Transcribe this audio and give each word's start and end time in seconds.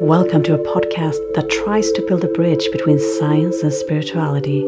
Welcome 0.00 0.44
to 0.44 0.54
a 0.54 0.58
podcast 0.58 1.18
that 1.34 1.50
tries 1.50 1.90
to 1.90 2.06
build 2.06 2.22
a 2.22 2.28
bridge 2.28 2.68
between 2.70 3.00
science 3.18 3.64
and 3.64 3.72
spirituality. 3.72 4.60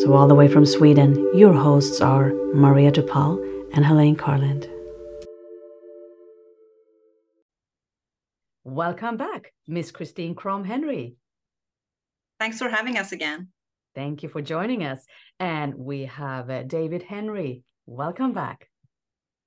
So, 0.00 0.12
all 0.12 0.28
the 0.28 0.36
way 0.36 0.46
from 0.46 0.64
Sweden, 0.64 1.28
your 1.34 1.52
hosts 1.52 2.00
are 2.00 2.32
Maria 2.54 2.92
Dupal 2.92 3.42
and 3.74 3.84
Helene 3.84 4.14
Carland. 4.14 4.70
Welcome 8.62 9.16
back, 9.16 9.52
Miss 9.66 9.90
Christine 9.90 10.36
Kromm 10.36 10.64
Henrie. 10.64 11.16
Thanks 12.38 12.60
for 12.60 12.68
having 12.68 12.96
us 12.96 13.10
again. 13.10 13.48
Thank 13.96 14.22
you 14.22 14.28
for 14.28 14.40
joining 14.40 14.84
us. 14.84 15.04
And 15.40 15.74
we 15.74 16.04
have 16.04 16.48
uh, 16.48 16.62
David 16.62 17.02
Henrie. 17.02 17.64
Welcome 17.86 18.34
back. 18.34 18.68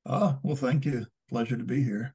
Ah, 0.05 0.39
well, 0.43 0.57
thank 0.57 0.83
you. 0.83 1.05
Pleasure 1.29 1.55
to 1.55 1.63
be 1.63 1.81
here. 1.81 2.13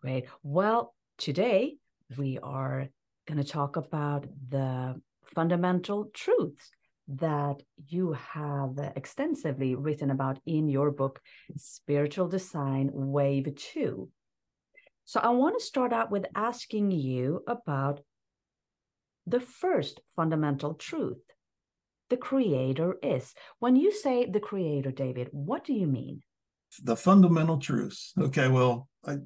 Great. 0.00 0.26
Well, 0.44 0.94
today 1.18 1.78
we 2.16 2.38
are 2.42 2.88
going 3.26 3.42
to 3.42 3.44
talk 3.44 3.76
about 3.76 4.26
the 4.48 5.00
fundamental 5.24 6.10
truths 6.14 6.70
that 7.08 7.62
you 7.88 8.12
have 8.12 8.78
extensively 8.96 9.74
written 9.74 10.10
about 10.10 10.38
in 10.46 10.68
your 10.68 10.90
book, 10.90 11.20
Spiritual 11.56 12.28
Design 12.28 12.90
Wave 12.92 13.54
2. 13.56 14.08
So 15.04 15.20
I 15.20 15.30
want 15.30 15.58
to 15.58 15.64
start 15.64 15.92
out 15.92 16.10
with 16.10 16.26
asking 16.34 16.92
you 16.92 17.42
about 17.48 18.00
the 19.26 19.40
first 19.40 20.00
fundamental 20.14 20.74
truth 20.74 21.18
the 22.10 22.16
creator 22.16 22.96
is. 23.02 23.32
When 23.58 23.76
you 23.76 23.92
say 23.92 24.26
the 24.26 24.40
creator, 24.40 24.90
David, 24.90 25.28
what 25.32 25.64
do 25.64 25.72
you 25.72 25.86
mean? 25.86 26.22
The 26.82 26.96
fundamental 26.96 27.58
truths. 27.58 28.12
Okay, 28.18 28.48
well, 28.48 28.88
I 29.06 29.18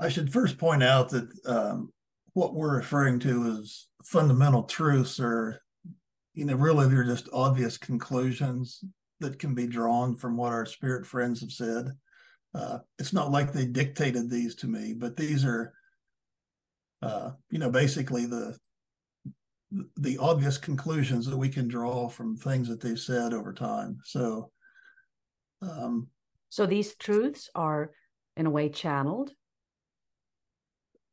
I 0.00 0.08
should 0.08 0.32
first 0.32 0.58
point 0.58 0.82
out 0.82 1.10
that 1.10 1.28
um, 1.46 1.92
what 2.32 2.54
we're 2.54 2.76
referring 2.76 3.20
to 3.20 3.58
as 3.58 3.86
fundamental 4.02 4.64
truths 4.64 5.20
are, 5.20 5.60
you 6.34 6.44
know, 6.44 6.54
really 6.56 6.88
they're 6.88 7.04
just 7.04 7.28
obvious 7.32 7.78
conclusions 7.78 8.82
that 9.20 9.38
can 9.38 9.54
be 9.54 9.66
drawn 9.66 10.16
from 10.16 10.36
what 10.36 10.52
our 10.52 10.66
spirit 10.66 11.06
friends 11.06 11.40
have 11.40 11.52
said. 11.52 11.92
Uh, 12.54 12.78
it's 12.98 13.12
not 13.12 13.30
like 13.30 13.52
they 13.52 13.66
dictated 13.66 14.30
these 14.30 14.54
to 14.56 14.66
me, 14.66 14.94
but 14.94 15.16
these 15.16 15.44
are, 15.44 15.72
uh, 17.02 17.30
you 17.50 17.58
know, 17.58 17.70
basically 17.70 18.26
the 18.26 18.56
the 19.96 20.16
obvious 20.18 20.56
conclusions 20.56 21.26
that 21.26 21.36
we 21.36 21.48
can 21.48 21.66
draw 21.66 22.08
from 22.08 22.36
things 22.36 22.68
that 22.68 22.80
they've 22.80 22.98
said 22.98 23.32
over 23.32 23.52
time. 23.52 23.98
So, 24.04 24.52
um, 25.62 26.08
so 26.48 26.64
these 26.64 26.94
truths 26.94 27.50
are 27.56 27.90
in 28.36 28.46
a 28.46 28.50
way 28.50 28.68
channeled. 28.68 29.32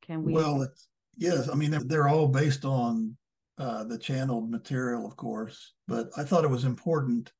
Can 0.01 0.23
we? 0.23 0.33
Well, 0.33 0.61
it's, 0.63 0.87
yes. 1.17 1.49
I 1.49 1.55
mean, 1.55 1.71
they're 1.87 2.07
all 2.07 2.27
based 2.27 2.65
on 2.65 3.15
uh, 3.57 3.83
the 3.83 3.97
channeled 3.97 4.49
material, 4.49 5.05
of 5.05 5.15
course. 5.15 5.73
But 5.87 6.09
I 6.17 6.23
thought 6.23 6.43
it 6.43 6.49
was 6.49 6.65
important, 6.65 7.31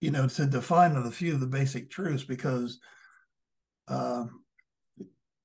you 0.00 0.10
know, 0.10 0.28
to 0.28 0.46
define 0.46 0.96
a 0.96 1.10
few 1.10 1.34
of 1.34 1.40
the 1.40 1.46
basic 1.46 1.90
truths 1.90 2.24
because, 2.24 2.78
uh, 3.88 4.24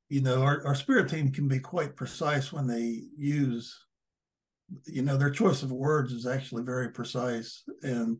you 0.09 0.21
know, 0.21 0.41
our, 0.43 0.65
our 0.65 0.75
spirit 0.75 1.09
team 1.09 1.31
can 1.31 1.47
be 1.47 1.59
quite 1.59 1.95
precise 1.95 2.51
when 2.51 2.67
they 2.67 3.03
use 3.17 3.77
you 4.85 5.01
know, 5.01 5.17
their 5.17 5.29
choice 5.29 5.63
of 5.63 5.71
words 5.71 6.13
is 6.13 6.25
actually 6.25 6.63
very 6.63 6.89
precise. 6.89 7.63
And 7.81 8.17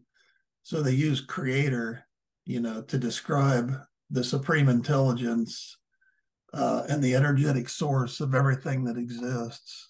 so 0.64 0.82
they 0.82 0.92
use 0.92 1.22
creator, 1.22 2.06
you 2.46 2.60
know, 2.60 2.82
to 2.84 2.98
describe 2.98 3.74
the 4.10 4.24
supreme 4.24 4.70
intelligence 4.70 5.78
uh, 6.54 6.84
and 6.90 7.04
the 7.04 7.16
energetic 7.16 7.70
source 7.70 8.20
of 8.20 8.36
everything 8.36 8.84
that 8.86 8.98
exists. 8.98 9.90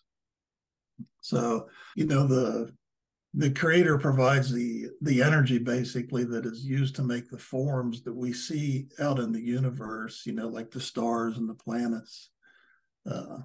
So, 1.22 1.70
you 1.95 2.06
know, 2.06 2.28
the 2.28 2.73
the 3.34 3.50
creator 3.50 3.98
provides 3.98 4.52
the 4.52 4.90
the 5.02 5.24
energy 5.24 5.58
basically 5.58 6.25
that 6.25 6.46
is 6.46 6.66
used 6.66 6.96
to 6.97 7.03
make 7.03 7.30
the 7.30 7.38
forms 7.38 8.03
that 8.03 8.13
we 8.13 8.34
see 8.34 8.88
out 9.00 9.19
in 9.19 9.31
the 9.31 9.41
universe, 9.41 10.24
you 10.25 10.34
know, 10.34 10.47
like 10.47 10.72
the 10.72 10.81
stars 10.81 11.38
and 11.38 11.50
the 11.50 11.56
planets. 11.56 12.30
Uh, 13.09 13.40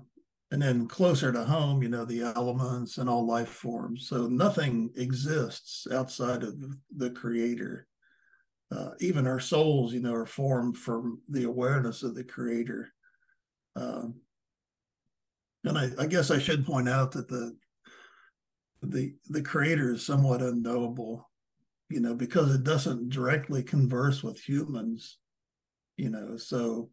and 0.52 0.62
then 0.62 0.86
closer 0.86 1.32
to 1.32 1.44
home, 1.44 1.82
you 1.82 1.88
know, 1.88 2.04
the 2.04 2.22
elements 2.22 2.98
and 2.98 3.10
all 3.10 3.26
life 3.26 3.48
forms. 3.48 4.08
So 4.08 4.28
nothing 4.28 4.90
exists 4.96 5.86
outside 5.90 6.42
of 6.42 6.54
the 6.96 7.10
creator. 7.10 7.86
Uh, 8.70 8.90
even 9.00 9.26
our 9.26 9.40
souls, 9.40 9.92
you 9.92 10.00
know, 10.00 10.14
are 10.14 10.26
formed 10.26 10.76
from 10.76 11.20
the 11.28 11.44
awareness 11.44 12.02
of 12.02 12.14
the 12.14 12.24
creator. 12.24 12.92
Um, 13.76 14.14
and 15.64 15.78
I, 15.78 15.90
I 15.98 16.06
guess 16.06 16.30
I 16.30 16.38
should 16.38 16.64
point 16.64 16.88
out 16.88 17.12
that 17.12 17.28
the 17.28 17.56
the 18.82 19.14
the 19.28 19.42
creator 19.42 19.92
is 19.92 20.06
somewhat 20.06 20.42
unknowable, 20.42 21.28
you 21.88 22.00
know, 22.00 22.14
because 22.14 22.54
it 22.54 22.64
doesn't 22.64 23.10
directly 23.10 23.62
converse 23.62 24.22
with 24.22 24.38
humans, 24.40 25.18
you 25.96 26.10
know. 26.10 26.36
So 26.36 26.90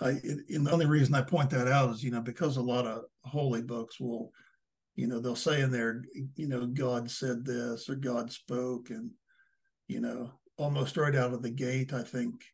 I, 0.00 0.10
and 0.10 0.66
the 0.66 0.70
only 0.70 0.86
reason 0.86 1.14
I 1.14 1.22
point 1.22 1.50
that 1.50 1.68
out 1.68 1.90
is, 1.90 2.04
you 2.04 2.10
know, 2.10 2.20
because 2.20 2.56
a 2.56 2.62
lot 2.62 2.86
of 2.86 3.02
holy 3.24 3.62
books 3.62 3.98
will, 3.98 4.32
you 4.96 5.06
know, 5.06 5.20
they'll 5.20 5.36
say 5.36 5.60
in 5.60 5.70
there, 5.70 6.02
you 6.36 6.48
know, 6.48 6.66
God 6.66 7.10
said 7.10 7.44
this 7.44 7.88
or 7.88 7.94
God 7.94 8.32
spoke, 8.32 8.90
and 8.90 9.10
you 9.86 10.00
know, 10.00 10.32
almost 10.56 10.96
right 10.96 11.14
out 11.14 11.32
of 11.32 11.42
the 11.42 11.50
gate, 11.50 11.92
I 11.92 12.02
think 12.02 12.44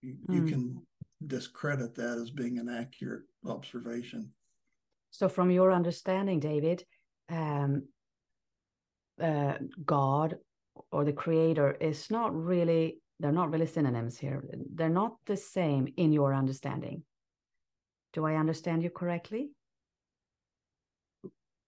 you, 0.00 0.16
mm. 0.28 0.34
you 0.34 0.42
can 0.44 0.82
discredit 1.26 1.94
that 1.96 2.18
as 2.18 2.30
being 2.30 2.58
an 2.58 2.68
accurate 2.68 3.22
observation. 3.46 4.30
So, 5.10 5.28
from 5.28 5.50
your 5.50 5.72
understanding, 5.72 6.40
David, 6.40 6.84
um, 7.28 7.84
uh, 9.20 9.54
God 9.84 10.36
or 10.90 11.04
the 11.04 11.12
Creator 11.12 11.72
is 11.80 12.10
not 12.10 12.34
really 12.34 12.98
they're 13.22 13.30
not 13.30 13.52
really 13.52 13.66
synonyms 13.66 14.18
here. 14.18 14.44
They're 14.74 14.88
not 14.88 15.14
the 15.26 15.36
same 15.36 15.86
in 15.96 16.12
your 16.12 16.34
understanding. 16.34 17.04
Do 18.14 18.26
I 18.26 18.34
understand 18.34 18.82
you 18.82 18.90
correctly? 18.90 19.50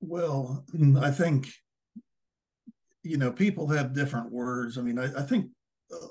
Well, 0.01 0.65
I 1.01 1.13
think, 1.13 1.49
you 3.05 3.19
know, 3.19 3.31
people 3.31 3.69
have 3.69 3.95
different 3.95 4.33
words. 4.33 4.77
I 4.77 4.83
mean, 4.83 4.99
I, 4.99 5.05
I 5.17 5.23
think 5.23 5.51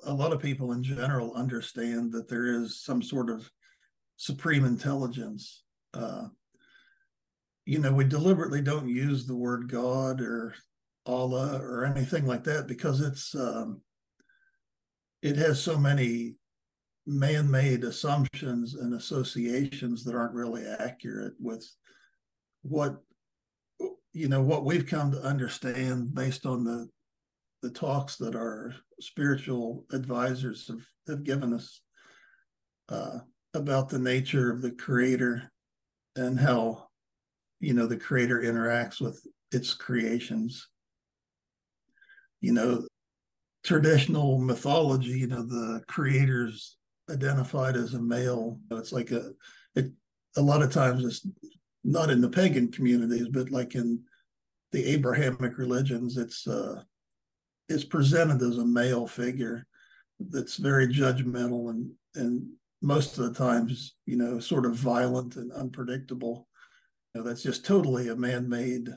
a 0.05 0.13
lot 0.13 0.33
of 0.33 0.41
people 0.41 0.71
in 0.71 0.83
general 0.83 1.33
understand 1.33 2.11
that 2.13 2.27
there 2.27 2.45
is 2.45 2.81
some 2.81 3.01
sort 3.01 3.29
of 3.29 3.49
supreme 4.17 4.65
intelligence. 4.65 5.63
Uh, 5.93 6.27
you 7.65 7.79
know, 7.79 7.93
we 7.93 8.03
deliberately 8.03 8.61
don't 8.61 8.87
use 8.87 9.25
the 9.25 9.35
word 9.35 9.71
God 9.71 10.21
or 10.21 10.53
Allah 11.05 11.59
or 11.61 11.85
anything 11.85 12.25
like 12.25 12.43
that 12.45 12.67
because 12.67 13.01
it's 13.01 13.35
um, 13.35 13.81
it 15.21 15.35
has 15.37 15.61
so 15.61 15.77
many 15.77 16.35
man-made 17.05 17.83
assumptions 17.83 18.75
and 18.75 18.93
associations 18.93 20.03
that 20.03 20.15
aren't 20.15 20.33
really 20.33 20.63
accurate 20.65 21.33
with 21.39 21.65
what 22.61 23.01
you 24.13 24.29
know 24.29 24.41
what 24.41 24.63
we've 24.63 24.85
come 24.85 25.11
to 25.11 25.21
understand 25.21 26.13
based 26.13 26.45
on 26.45 26.63
the 26.63 26.87
the 27.63 27.71
talks 27.71 28.17
that 28.17 28.35
our 28.35 28.75
spiritual 28.99 29.85
advisors 29.91 30.67
have, 30.67 30.85
have 31.07 31.23
given 31.23 31.53
us 31.53 31.81
uh, 32.89 33.17
about 33.55 33.89
the 33.89 33.97
nature 33.97 34.51
of 34.51 34.61
the 34.61 34.71
creator 34.71 35.51
and 36.15 36.39
how 36.39 36.87
you 37.59 37.73
know 37.73 37.87
the 37.87 37.97
creator 37.97 38.41
interacts 38.41 39.01
with 39.01 39.25
its 39.51 39.73
creations 39.73 40.67
you 42.41 42.53
know 42.53 42.85
traditional 43.63 44.37
mythology, 44.37 45.11
you 45.11 45.27
know, 45.27 45.41
the 45.41 45.81
creators 45.87 46.77
identified 47.09 47.75
as 47.75 47.93
a 47.93 48.01
male. 48.01 48.59
It's 48.71 48.91
like 48.91 49.11
a 49.11 49.31
it 49.75 49.91
a 50.35 50.41
lot 50.41 50.61
of 50.61 50.71
times 50.71 51.03
it's 51.03 51.25
not 51.83 52.09
in 52.09 52.21
the 52.21 52.29
pagan 52.29 52.71
communities, 52.71 53.27
but 53.29 53.49
like 53.49 53.75
in 53.75 54.01
the 54.71 54.85
Abrahamic 54.85 55.57
religions, 55.57 56.17
it's 56.17 56.47
uh 56.47 56.83
it's 57.73 57.83
presented 57.83 58.41
as 58.41 58.57
a 58.57 58.65
male 58.65 59.07
figure 59.07 59.65
that's 60.19 60.57
very 60.57 60.87
judgmental 60.87 61.69
and 61.69 61.91
and 62.15 62.47
most 62.81 63.17
of 63.17 63.23
the 63.23 63.33
times, 63.33 63.95
you 64.05 64.17
know, 64.17 64.39
sort 64.39 64.65
of 64.65 64.75
violent 64.75 65.37
and 65.37 65.51
unpredictable. 65.53 66.47
You 67.13 67.21
know, 67.21 67.27
that's 67.27 67.41
just 67.41 67.65
totally 67.65 68.09
a 68.09 68.15
man-made 68.15 68.89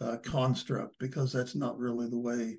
uh, 0.00 0.18
construct 0.22 0.98
because 0.98 1.32
that's 1.32 1.54
not 1.54 1.78
really 1.78 2.08
the 2.08 2.18
way 2.18 2.58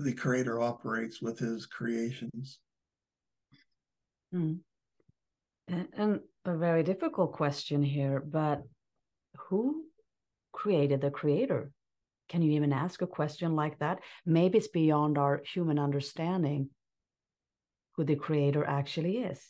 the 0.00 0.12
creator 0.12 0.60
operates 0.60 1.22
with 1.22 1.38
his 1.38 1.66
creations. 1.66 2.58
Mm. 4.34 4.58
And, 5.68 5.88
and 5.96 6.20
a 6.44 6.56
very 6.56 6.82
difficult 6.82 7.32
question 7.32 7.82
here, 7.82 8.20
but 8.20 8.62
who 9.36 9.84
created 10.52 11.00
the 11.00 11.10
creator? 11.10 11.70
Can 12.30 12.42
you 12.42 12.52
even 12.52 12.72
ask 12.72 13.02
a 13.02 13.08
question 13.08 13.56
like 13.56 13.80
that? 13.80 13.98
Maybe 14.24 14.58
it's 14.58 14.68
beyond 14.68 15.18
our 15.18 15.42
human 15.52 15.80
understanding 15.80 16.70
who 17.96 18.04
the 18.04 18.14
creator 18.14 18.64
actually 18.64 19.18
is. 19.18 19.44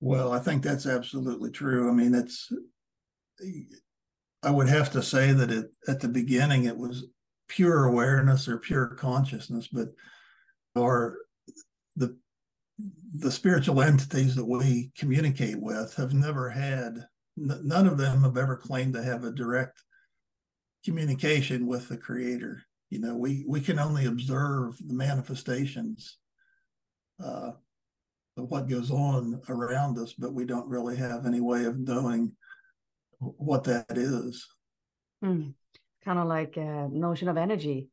Well, 0.00 0.32
I 0.32 0.38
think 0.38 0.62
that's 0.62 0.86
absolutely 0.86 1.50
true. 1.50 1.90
I 1.90 1.92
mean, 1.92 2.14
it's, 2.14 2.50
I 4.42 4.50
would 4.50 4.68
have 4.68 4.90
to 4.92 5.02
say 5.02 5.32
that 5.32 5.50
it, 5.50 5.66
at 5.88 6.00
the 6.00 6.08
beginning, 6.08 6.64
it 6.64 6.76
was 6.76 7.04
pure 7.48 7.84
awareness 7.84 8.48
or 8.48 8.56
pure 8.56 8.86
consciousness, 8.86 9.68
but 9.68 9.88
or 10.74 11.18
the 11.96 12.16
the 13.18 13.30
spiritual 13.30 13.82
entities 13.82 14.34
that 14.36 14.44
we 14.44 14.90
communicate 14.98 15.60
with 15.60 15.94
have 15.94 16.12
never 16.12 16.50
had 16.50 17.06
none 17.36 17.86
of 17.86 17.96
them 17.96 18.22
have 18.22 18.36
ever 18.36 18.56
claimed 18.56 18.94
to 18.94 19.02
have 19.02 19.24
a 19.24 19.32
direct 19.32 19.82
communication 20.86 21.66
with 21.66 21.88
the 21.88 21.96
creator. 21.96 22.62
You 22.90 23.00
know 23.00 23.16
we 23.16 23.44
we 23.46 23.60
can 23.60 23.78
only 23.80 24.06
observe 24.06 24.78
the 24.78 24.94
manifestations 24.94 26.18
uh, 27.22 27.50
of 28.36 28.50
what 28.50 28.68
goes 28.68 28.90
on 28.92 29.40
around 29.48 29.98
us 29.98 30.12
but 30.12 30.32
we 30.32 30.44
don't 30.44 30.68
really 30.68 30.96
have 30.96 31.26
any 31.26 31.40
way 31.40 31.64
of 31.64 31.76
knowing 31.78 32.32
what 33.18 33.64
that 33.64 33.98
is. 33.98 34.46
Mm. 35.24 35.54
kind 36.04 36.18
of 36.18 36.28
like 36.28 36.56
a 36.56 36.88
notion 36.92 37.28
of 37.28 37.36
energy. 37.36 37.88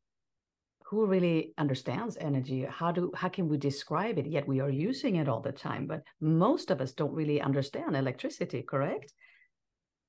Who 0.90 1.08
really 1.08 1.54
understands 1.58 2.18
energy? 2.22 2.68
How 2.70 2.92
do 2.92 3.12
how 3.16 3.30
can 3.30 3.50
we 3.50 3.58
describe 3.58 4.20
it? 4.20 4.28
Yet 4.28 4.48
we 4.48 4.60
are 4.60 4.70
using 4.70 5.16
it 5.16 5.28
all 5.28 5.42
the 5.42 5.52
time 5.52 5.88
but 5.88 6.04
most 6.22 6.70
of 6.70 6.82
us 6.82 6.92
don't 6.94 7.18
really 7.20 7.42
understand 7.42 7.96
electricity 7.96 8.62
correct? 8.62 9.12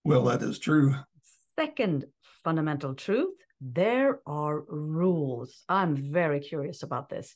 Well 0.05 0.25
that 0.25 0.43
is 0.43 0.59
true. 0.59 0.95
Second 1.59 2.05
fundamental 2.45 2.95
truth 2.95 3.35
there 3.67 4.21
are 4.27 4.63
rules. 4.69 5.65
I'm 5.71 5.97
very 5.97 6.41
curious 6.41 6.83
about 6.83 7.09
this. 7.09 7.35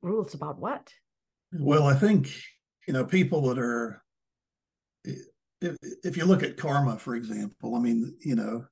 Rules 0.00 0.34
about 0.34 0.60
what? 0.60 0.92
Well 1.52 1.86
i 1.86 1.94
think 1.94 2.30
you 2.86 2.94
know 2.94 3.04
people 3.04 3.42
that 3.48 3.58
are 3.58 4.02
if, 5.60 5.76
if 6.02 6.16
you 6.16 6.24
look 6.24 6.42
at 6.42 6.56
karma 6.56 6.98
for 6.98 7.14
example 7.14 7.76
i 7.76 7.78
mean 7.78 8.16
you 8.20 8.34
know 8.34 8.64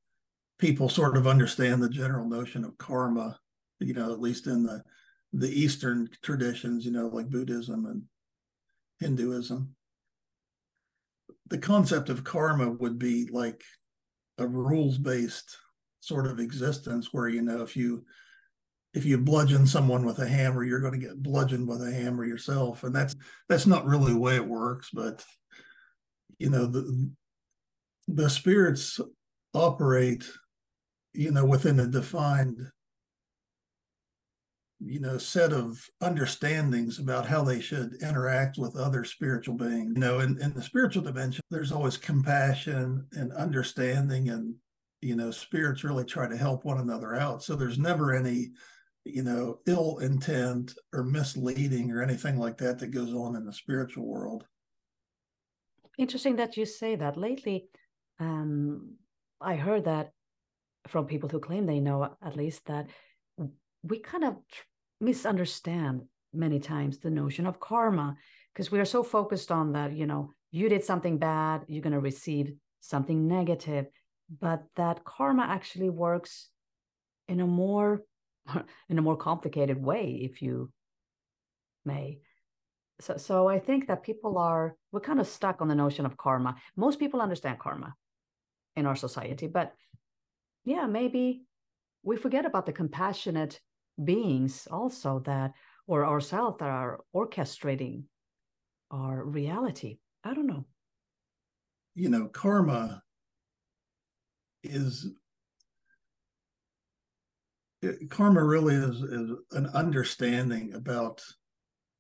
people 0.59 0.89
sort 0.89 1.17
of 1.17 1.29
understand 1.29 1.81
the 1.81 1.89
general 1.89 2.29
notion 2.29 2.65
of 2.65 2.77
karma 2.79 3.39
you 3.83 3.95
know, 3.95 4.13
at 4.13 4.21
least 4.21 4.47
in 4.47 4.63
the 4.65 4.83
the 5.35 5.49
Eastern 5.49 6.11
traditions, 6.23 6.85
you 6.85 6.93
know, 6.93 7.07
like 7.07 7.31
Buddhism 7.31 7.87
and 7.87 8.03
Hinduism. 9.01 9.75
The 11.49 11.59
concept 11.59 12.11
of 12.11 12.25
karma 12.25 12.71
would 12.71 12.99
be 12.99 13.29
like 13.31 13.63
a 14.43 14.47
rules 14.47 14.99
based 14.99 15.57
sort 16.01 16.27
of 16.27 16.41
existence 16.41 17.09
where 17.13 17.29
you 17.29 17.43
know 17.43 17.63
if 17.63 17.77
you 17.77 18.05
if 18.93 19.05
you 19.05 19.17
bludgeon 19.17 19.67
someone 19.67 20.05
with 20.05 20.19
a 20.19 20.29
hammer 20.29 20.65
you're 20.65 20.81
going 20.81 20.99
to 20.99 21.07
get 21.07 21.23
bludgeoned 21.23 21.67
with 21.67 21.81
a 21.83 21.91
hammer 21.91 22.25
yourself. 22.25 22.85
And 22.85 22.95
that's 22.95 23.15
that's 23.49 23.67
not 23.67 23.87
really 23.87 24.13
the 24.13 24.19
way 24.19 24.37
it 24.37 24.47
works 24.47 24.91
but 24.93 25.25
you 26.39 26.51
know 26.51 26.67
the 26.67 27.11
the 28.09 28.29
spirits 28.29 29.01
operate 29.55 30.25
you 31.15 31.31
know 31.31 31.45
within 31.45 31.79
a 31.81 31.87
defined 31.87 32.59
you 34.85 35.01
know 35.01 35.19
set 35.19 35.53
of 35.53 35.85
understandings 36.01 36.99
about 36.99 37.27
how 37.27 37.43
they 37.43 37.61
should 37.61 37.95
interact 38.03 38.59
with 38.59 38.77
other 38.77 39.05
spiritual 39.05 39.55
beings. 39.55 39.93
You 39.95 40.01
know 40.01 40.21
in, 40.21 40.41
in 40.41 40.53
the 40.55 40.63
spiritual 40.63 41.03
dimension 41.03 41.43
there's 41.51 41.73
always 41.73 41.97
compassion 41.97 43.07
and 43.13 43.33
understanding 43.33 44.29
and 44.29 44.55
you 45.01 45.17
know 45.17 45.31
spirits 45.31 45.85
really 45.85 46.05
try 46.05 46.29
to 46.29 46.37
help 46.37 46.65
one 46.65 46.79
another 46.79 47.15
out. 47.15 47.43
So 47.43 47.55
there's 47.57 47.79
never 47.79 48.15
any 48.15 48.51
you 49.05 49.23
know 49.23 49.61
ill 49.67 49.99
intent 49.99 50.75
or 50.93 51.03
misleading 51.03 51.91
or 51.91 52.03
anything 52.03 52.39
like 52.39 52.59
that 52.59 52.79
that 52.79 52.89
goes 52.93 53.13
on 53.13 53.37
in 53.37 53.45
the 53.45 53.53
spiritual 53.53 54.07
world. 54.07 54.47
Interesting 55.99 56.37
that 56.37 56.57
you 56.57 56.65
say 56.65 56.97
that. 56.97 57.17
Lately 57.17 57.69
um 58.21 58.93
i 59.41 59.57
heard 59.57 59.85
that 59.85 60.11
from 60.89 61.07
people 61.07 61.29
who 61.29 61.41
claim 61.41 61.67
they 61.67 61.81
know 61.81 62.15
at 62.23 62.37
least 62.37 62.65
that 62.67 62.87
we 63.83 63.99
kind 63.99 64.25
of 64.25 64.37
misunderstand 65.03 66.03
many 66.33 66.59
times 66.59 66.99
the 66.99 67.11
notion 67.11 67.47
of 67.47 67.61
karma 67.61 68.17
because 68.53 68.71
we 68.71 68.81
are 68.81 68.87
so 68.87 69.03
focused 69.03 69.53
on 69.53 69.73
that 69.73 69.93
you 69.93 70.07
know 70.07 70.33
you 70.51 70.69
did 70.69 70.85
something 70.85 71.19
bad 71.19 71.65
you're 71.67 71.83
going 71.83 71.93
to 71.93 72.01
receive 72.01 72.53
something 72.83 73.27
negative. 73.27 73.87
But 74.41 74.65
that 74.77 75.05
karma 75.05 75.45
actually 75.45 75.91
works 75.91 76.49
in 77.29 77.41
a 77.41 77.47
more 77.47 78.03
in 78.89 78.99
a 78.99 79.03
more 79.03 79.17
complicated 79.17 79.83
way 79.83 80.21
if 80.23 80.43
you 80.43 80.71
may. 81.85 82.19
So 83.01 83.17
so 83.17 83.49
i 83.49 83.59
think 83.59 83.87
that 83.87 84.03
people 84.03 84.39
are 84.39 84.77
we're 84.91 85.01
kind 85.01 85.21
of 85.21 85.27
stuck 85.27 85.61
on 85.63 85.69
the 85.69 85.75
notion 85.75 86.07
of 86.07 86.17
karma. 86.17 86.57
Most 86.77 86.99
people 86.99 87.21
understand 87.21 87.59
karma 87.59 87.95
in 88.77 88.87
our 88.87 88.97
society 88.97 89.47
but 89.47 89.75
yeah 90.65 90.87
maybe 90.87 91.43
we 92.03 92.17
forget 92.17 92.47
about 92.47 92.65
the 92.65 92.73
compassionate 92.73 93.61
beings 94.03 94.67
also 94.71 95.21
that 95.21 95.53
or 95.87 96.07
ourselves 96.07 96.57
that 96.61 96.69
are 96.69 97.01
orchestrating 97.15 98.05
our 98.91 99.25
reality. 99.25 99.99
I 100.25 100.35
don't 100.35 100.47
know. 100.47 100.67
You 101.95 102.09
know 102.09 102.29
karma 102.29 103.03
is 104.63 105.07
karma 108.11 108.45
really 108.45 108.77
is, 108.77 108.97
is 109.03 109.31
an 109.53 109.67
understanding 109.75 110.73
about 110.75 111.23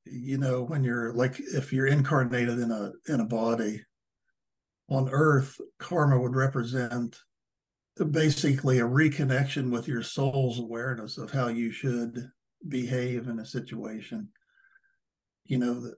you 0.04 0.38
know 0.38 0.62
when 0.62 0.84
you're 0.84 1.12
like 1.14 1.38
if 1.38 1.72
you're 1.72 1.86
incarnated 1.86 2.58
in 2.58 2.70
a 2.70 2.92
in 3.12 3.20
a 3.20 3.24
body 3.24 3.82
on 4.88 5.08
earth 5.10 5.60
karma 5.78 6.18
would 6.18 6.34
represent 6.34 7.18
basically 8.10 8.78
a 8.78 8.84
reconnection 8.84 9.70
with 9.70 9.86
your 9.86 10.02
soul's 10.02 10.58
awareness 10.58 11.18
of 11.18 11.30
how 11.30 11.48
you 11.48 11.72
should 11.72 12.30
behave 12.68 13.28
in 13.28 13.38
a 13.38 13.46
situation. 13.46 14.28
You 15.44 15.58
know, 15.58 15.80
that 15.80 15.96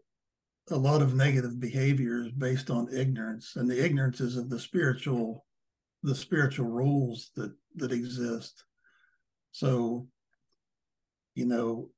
a 0.70 0.76
lot 0.76 1.02
of 1.02 1.14
negative 1.14 1.61
behavior 1.61 2.25
is 2.25 2.32
based 2.32 2.70
on 2.70 2.93
ignorance, 2.93 3.56
and 3.56 3.70
the 3.70 3.85
ignorance 3.85 4.20
is 4.20 4.37
of 4.37 4.50
the 4.50 4.58
spiritual, 4.58 5.44
the 6.02 6.14
spiritual 6.14 6.67
rules 6.67 7.31
that 7.37 7.55
that 7.76 7.93
exist. 7.93 8.64
So, 9.52 10.08
you 11.35 11.46
know, 11.46 11.91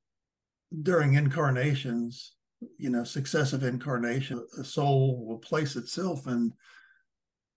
during 0.83 1.13
incarnations, 1.13 2.35
you 2.77 2.89
know, 2.89 3.03
successive 3.03 3.63
incarnation, 3.63 4.45
a 4.59 4.63
soul 4.63 5.25
will 5.25 5.37
place 5.37 5.75
itself 5.75 6.27
in 6.27 6.53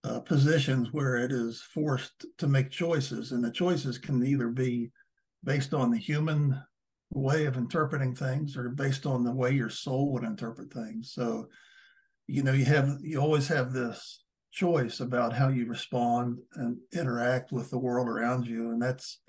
uh, 0.05 0.21
positions 0.21 0.89
where 0.93 1.17
it 1.17 1.33
is 1.33 1.63
forced 1.75 2.25
to 2.39 2.47
make 2.47 2.71
choices, 2.71 3.33
and 3.33 3.45
the 3.45 3.51
choices 3.51 3.99
can 3.99 4.25
either 4.25 4.49
be 4.49 4.91
based 5.45 5.75
on 5.75 5.91
the 5.91 5.99
human 5.99 6.61
way 7.13 7.45
of 7.47 7.57
interpreting 7.57 8.15
things 8.15 8.57
or 8.57 8.69
based 8.69 9.05
on 9.05 9.25
the 9.25 9.33
way 9.33 9.51
your 9.51 9.71
soul 9.71 10.13
would 10.13 10.25
interpret 10.25 10.73
things. 10.73 11.13
So, 11.13 11.49
you 12.27 12.43
know, 12.43 12.53
you 12.53 12.65
have 12.65 12.99
you 13.03 13.21
always 13.21 13.49
have 13.49 13.73
this 13.73 14.23
choice 14.53 15.01
about 15.01 15.33
how 15.33 15.49
you 15.49 15.67
respond 15.67 16.39
and 16.55 16.79
interact 16.93 17.53
with 17.53 17.71
the 17.71 17.79
world 17.79 18.09
around 18.09 18.47
you, 18.47 18.71
and 18.71 18.81
that's 18.81 19.21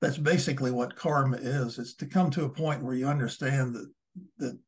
that's 0.00 0.18
basically 0.18 0.70
what 0.70 0.96
karma 0.96 1.36
is. 1.36 1.78
It's 1.78 1.94
to 1.96 2.06
come 2.06 2.30
to 2.30 2.44
a 2.44 2.50
point 2.50 2.82
where 2.82 2.94
you 2.94 3.06
understand 3.06 3.74
that 3.74 3.90
that 4.38 4.58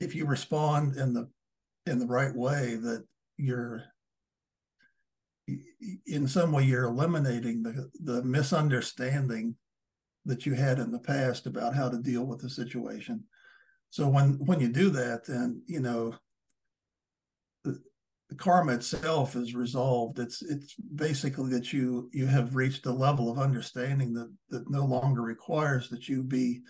if 0.00 0.14
you 0.14 0.26
respond 0.26 0.96
in 0.96 1.12
the 1.12 1.28
in 1.86 1.98
the 1.98 2.06
right 2.06 2.34
way, 2.34 2.76
that 2.76 3.04
you're 3.36 3.84
in 6.06 6.26
some 6.26 6.52
way 6.52 6.64
you're 6.64 6.84
eliminating 6.84 7.62
the 7.62 7.90
the 8.02 8.22
misunderstanding 8.22 9.56
that 10.24 10.46
you 10.46 10.54
had 10.54 10.78
in 10.78 10.90
the 10.90 10.98
past 10.98 11.46
about 11.46 11.74
how 11.74 11.88
to 11.88 11.98
deal 11.98 12.24
with 12.24 12.40
the 12.40 12.48
situation. 12.48 13.24
So 13.90 14.08
when 14.08 14.34
when 14.44 14.60
you 14.60 14.68
do 14.68 14.90
that 14.90 15.26
then 15.26 15.62
you 15.66 15.80
know 15.80 16.14
the, 17.64 17.78
karma 18.36 18.72
itself 18.72 19.36
is 19.36 19.54
resolved. 19.54 20.18
It's 20.18 20.42
it's 20.42 20.74
basically 20.74 21.50
that 21.50 21.72
you 21.72 22.10
you 22.12 22.26
have 22.26 22.56
reached 22.56 22.86
a 22.86 22.92
level 22.92 23.30
of 23.30 23.38
understanding 23.38 24.12
that 24.14 24.32
that 24.48 24.70
no 24.70 24.84
longer 24.84 25.22
requires 25.22 25.88
that 25.90 26.08
you 26.08 26.22
be 26.22 26.62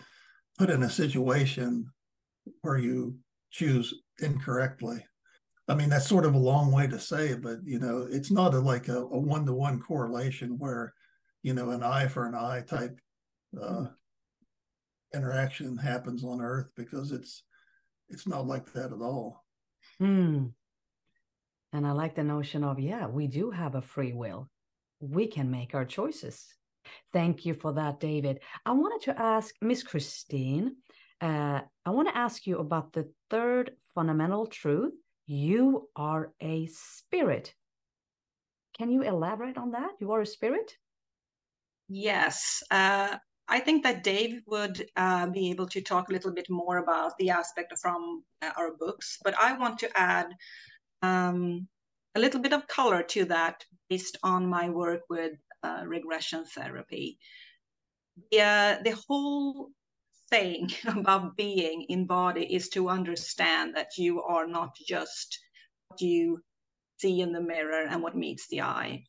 put 0.57 0.69
in 0.69 0.83
a 0.83 0.89
situation 0.89 1.89
where 2.61 2.77
you 2.77 3.17
choose 3.51 3.93
incorrectly 4.19 5.03
I 5.67 5.75
mean, 5.75 5.89
that's 5.89 6.07
sort 6.07 6.25
of 6.25 6.35
a 6.35 6.39
long 6.39 6.71
way 6.71 6.87
to 6.87 6.99
say 6.99 7.33
but 7.33 7.59
you 7.65 7.79
know, 7.79 8.07
it's 8.09 8.31
not 8.31 8.53
a, 8.53 8.59
like 8.59 8.87
a, 8.87 9.05
one 9.05 9.45
to 9.45 9.53
one 9.53 9.79
correlation 9.79 10.57
where, 10.57 10.93
you 11.43 11.53
know, 11.53 11.71
an 11.71 11.83
eye 11.83 12.07
for 12.07 12.25
an 12.25 12.35
eye 12.35 12.63
type 12.67 12.99
uh, 13.61 13.85
interaction 15.13 15.77
happens 15.77 16.23
on 16.23 16.41
Earth 16.41 16.71
because 16.75 17.11
it's 17.11 17.43
it's 18.09 18.27
not 18.27 18.45
like 18.45 18.71
that 18.73 18.91
at 18.91 19.01
all. 19.01 19.43
Hmm. 19.97 20.47
And 21.73 21.85
I 21.85 21.91
like 21.91 22.15
the 22.15 22.23
notion 22.23 22.63
of 22.63 22.79
yeah, 22.79 23.07
we 23.07 23.27
do 23.27 23.51
have 23.51 23.75
a 23.75 23.81
free 23.81 24.13
will. 24.13 24.49
We 24.99 25.27
can 25.27 25.51
make 25.51 25.73
our 25.73 25.85
choices. 25.85 26.45
Thank 27.11 27.45
you 27.45 27.53
for 27.53 27.73
that, 27.73 27.99
David. 27.99 28.39
I 28.65 28.71
wanted 28.73 29.05
to 29.05 29.19
ask 29.19 29.53
Miss 29.61 29.83
Christine. 29.83 30.77
Uh, 31.19 31.61
I 31.85 31.89
want 31.89 32.07
to 32.09 32.17
ask 32.17 32.45
you 32.45 32.59
about 32.59 32.93
the 32.93 33.09
third 33.29 33.71
fundamental 33.95 34.45
truth 34.45 34.93
you 35.27 35.89
are 35.95 36.31
a 36.41 36.67
spirit. 36.67 37.53
Can 38.77 38.91
you 38.91 39.03
elaborate 39.03 39.57
on 39.57 39.71
that? 39.71 39.91
You 39.99 40.11
are 40.11 40.21
a 40.21 40.25
spirit? 40.25 40.71
Yes. 41.87 42.63
Uh, 42.71 43.17
I 43.47 43.59
think 43.59 43.83
that 43.83 44.03
Dave 44.03 44.41
would 44.47 44.85
uh, 44.95 45.27
be 45.27 45.51
able 45.51 45.67
to 45.67 45.81
talk 45.81 46.09
a 46.09 46.11
little 46.11 46.33
bit 46.33 46.49
more 46.49 46.77
about 46.77 47.17
the 47.17 47.29
aspect 47.29 47.73
from 47.79 48.23
uh, 48.41 48.51
our 48.57 48.75
books, 48.77 49.19
but 49.23 49.35
I 49.39 49.57
want 49.57 49.79
to 49.79 49.97
add 49.97 50.27
um, 51.01 51.67
a 52.15 52.19
little 52.19 52.41
bit 52.41 52.53
of 52.53 52.67
color 52.67 53.03
to 53.03 53.25
that 53.25 53.63
based 53.89 54.17
on 54.23 54.47
my 54.47 54.69
work 54.69 55.01
with 55.09 55.33
uh, 55.63 55.83
regression 55.85 56.43
therapy. 56.45 57.19
The, 58.31 58.41
uh, 58.41 58.77
the 58.83 58.95
whole 59.07 59.69
about 60.87 61.37
being 61.37 61.83
in 61.89 62.05
body 62.05 62.53
is 62.53 62.69
to 62.69 62.89
understand 62.89 63.75
that 63.75 63.97
you 63.97 64.21
are 64.23 64.47
not 64.47 64.75
just 64.75 65.39
what 65.87 66.01
you 66.01 66.41
see 66.97 67.21
in 67.21 67.31
the 67.31 67.41
mirror 67.41 67.85
and 67.87 68.01
what 68.01 68.15
meets 68.15 68.47
the 68.47 68.61
eye. 68.61 69.03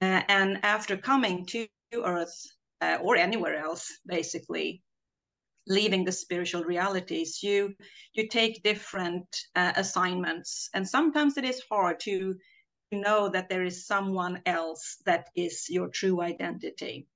Uh, 0.00 0.22
and 0.28 0.58
after 0.62 0.96
coming 0.96 1.46
to 1.46 1.66
Earth 1.94 2.46
uh, 2.80 2.98
or 3.02 3.16
anywhere 3.16 3.56
else, 3.56 3.86
basically, 4.06 4.82
leaving 5.66 6.04
the 6.04 6.12
spiritual 6.12 6.64
realities, 6.64 7.42
you 7.42 7.74
you 8.14 8.28
take 8.28 8.62
different 8.62 9.26
uh, 9.54 9.72
assignments, 9.76 10.68
and 10.74 10.88
sometimes 10.88 11.36
it 11.36 11.44
is 11.44 11.62
hard 11.70 12.00
to 12.00 12.34
know 12.92 13.28
that 13.28 13.48
there 13.48 13.64
is 13.64 13.86
someone 13.86 14.40
else 14.46 14.96
that 15.06 15.28
is 15.36 15.68
your 15.68 15.88
true 15.88 16.22
identity. 16.22 17.06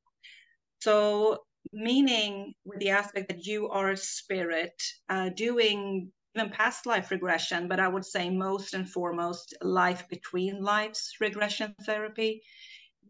So, 0.81 1.45
meaning 1.73 2.55
with 2.65 2.79
the 2.81 2.91
aspect 2.91 3.29
that 3.29 3.47
you 3.47 3.69
are 3.69 3.91
a 3.91 3.97
spirit, 3.97 4.83
uh, 5.09 5.31
doing 5.31 6.11
even 6.37 6.51
past 6.51 6.87
life 6.87 7.11
regression, 7.11 7.69
but 7.69 7.81
I 7.81 7.89
would 7.89 8.05
say 8.05 8.29
most 8.29 8.75
and 8.75 8.89
foremost 8.89 9.55
life 9.63 10.09
between 10.09 10.63
lives 10.63 11.13
regression 11.21 11.75
therapy 11.87 12.43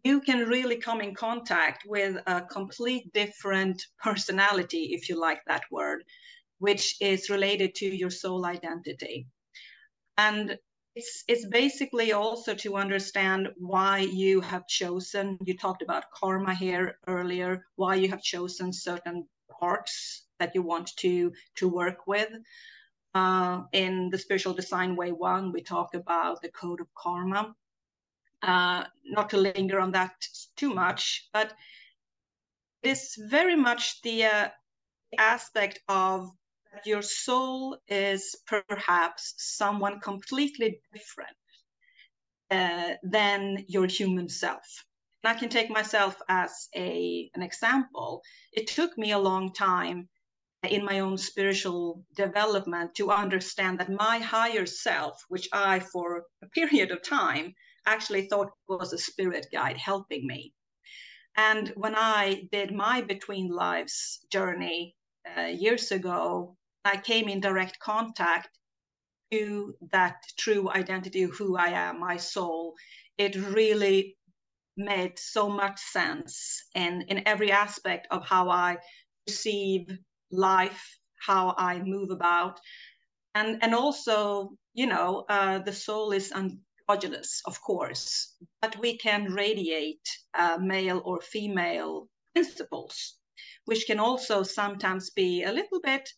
you 0.05 0.21
can 0.21 0.47
really 0.47 0.77
come 0.77 1.01
in 1.01 1.15
contact 1.15 1.85
with 1.87 2.17
a 2.27 2.43
complete 2.43 3.13
different 3.13 3.83
personality, 4.03 4.91
if 4.93 5.09
you 5.09 5.19
like 5.19 5.41
that 5.47 5.65
word, 5.71 6.05
which 6.59 6.97
is 7.01 7.31
related 7.31 7.75
to 7.77 7.87
your 7.87 8.11
soul 8.11 8.45
identity. 8.45 9.27
And 10.19 10.59
it's, 10.95 11.25
it's 11.27 11.47
basically 11.47 12.13
also 12.13 12.55
to 12.55 12.77
understand 12.77 13.49
why 13.57 13.99
you 13.99 14.41
have 14.41 14.67
chosen, 14.69 15.39
you 15.45 15.57
talked 15.57 15.83
about 15.83 16.11
karma 16.13 16.55
here 16.55 16.99
earlier, 17.07 17.67
why 17.77 17.97
you 17.97 18.09
have 18.09 18.23
chosen 18.23 18.73
certain 18.73 19.27
parts 19.51 20.27
that 20.39 20.55
you 20.55 20.63
want 20.63 20.95
to, 20.97 21.33
to 21.57 21.69
work 21.69 22.07
with. 22.07 22.31
Uh, 23.15 23.63
in 23.73 24.11
the 24.11 24.19
spiritual 24.19 24.53
design 24.53 24.97
wave 24.97 25.15
one, 25.17 25.53
we 25.53 25.63
talk 25.63 25.95
about 25.95 26.43
the 26.43 26.49
code 26.49 26.81
of 26.81 26.87
karma 26.95 27.55
uh, 28.45 28.85
not 29.05 29.31
to 29.31 29.37
linger 29.37 29.81
on 29.81 29.93
that 29.93 30.13
too 30.57 30.75
much, 30.75 31.29
but 31.33 31.53
it 32.83 32.91
is 32.91 33.17
very 33.31 33.57
much 33.57 34.03
the 34.03 34.25
uh, 34.25 34.49
aspect 35.19 35.81
of 35.89 36.31
your 36.85 37.03
soul 37.03 37.79
is 37.89 38.37
perhaps 38.47 39.35
someone 39.39 40.01
completely 40.01 40.81
different 40.93 41.37
uh, 42.51 42.95
than 43.03 43.65
your 43.69 43.87
human 43.87 44.29
self. 44.29 44.85
And 45.23 45.35
I 45.35 45.39
can 45.39 45.49
take 45.49 45.71
myself 45.71 46.21
as 46.29 46.69
a 46.77 47.31
an 47.35 47.43
example. 47.43 48.23
It 48.53 48.67
took 48.67 48.97
me 48.99 49.13
a 49.13 49.19
long 49.19 49.53
time 49.53 50.09
in 50.63 50.85
my 50.85 51.01
own 51.01 51.19
spiritual 51.19 52.05
development 52.15 52.95
to 52.97 53.11
understand 53.11 53.79
that 53.79 53.91
my 53.91 54.19
higher 54.19 54.67
self, 54.67 55.25
which 55.29 55.49
I, 55.53 55.81
for 55.81 56.25
a 56.43 56.49
period 56.49 56.91
of 56.91 57.03
time, 57.03 57.55
actually 57.87 58.27
thought 58.27 58.53
was 58.69 58.93
a 58.93 58.99
spirit 58.99 59.47
guide 59.53 59.77
helping 59.77 60.27
me. 60.27 60.55
And 61.37 61.69
when 61.77 61.95
I 61.97 62.49
did 62.53 62.73
my 62.73 63.01
between 63.03 63.49
lives 63.49 64.21
journey 64.31 64.95
uh, 65.37 65.43
years 65.43 65.91
ago, 65.91 66.57
I 66.85 66.97
came 66.99 67.29
in 67.29 67.41
direct 67.41 67.79
contact 67.79 68.51
to 69.33 69.75
that 69.91 70.17
true 70.39 70.71
identity 70.71 71.23
of 71.23 71.37
who 71.37 71.57
I 71.57 71.69
am, 71.69 72.01
my 72.01 72.17
soul. 72.17 72.75
It 73.19 73.37
really 73.37 74.17
made 74.77 75.19
so 75.19 75.49
much 75.49 75.81
sense 75.81 76.65
in, 76.75 77.03
in 77.09 77.27
every 77.27 77.51
aspect 77.51 78.07
of 78.11 78.25
how 78.27 78.51
I 78.51 78.77
perceive 79.27 79.89
life, 80.31 80.99
how 81.21 81.55
I 81.57 81.81
move 81.81 82.11
about. 82.11 82.61
And, 83.35 83.63
and 83.63 83.75
also, 83.75 84.51
you 84.75 84.87
know, 84.87 85.25
uh, 85.29 85.61
the 85.61 85.73
soul 85.73 86.13
is 86.13 86.33
androgynous, 86.33 87.41
of 87.47 87.61
course, 87.63 88.37
but 88.61 88.79
we 88.79 88.99
can 88.99 89.33
radiate 89.33 90.09
uh, 90.35 90.59
male 90.61 91.03
or 91.05 91.21
female 91.21 92.09
principles, 92.35 93.17
which 93.65 93.87
can 93.87 93.99
also 93.99 94.43
sometimes 94.43 95.11
be 95.11 95.45
a 95.45 95.53
little 95.53 95.81
bit, 95.83 96.09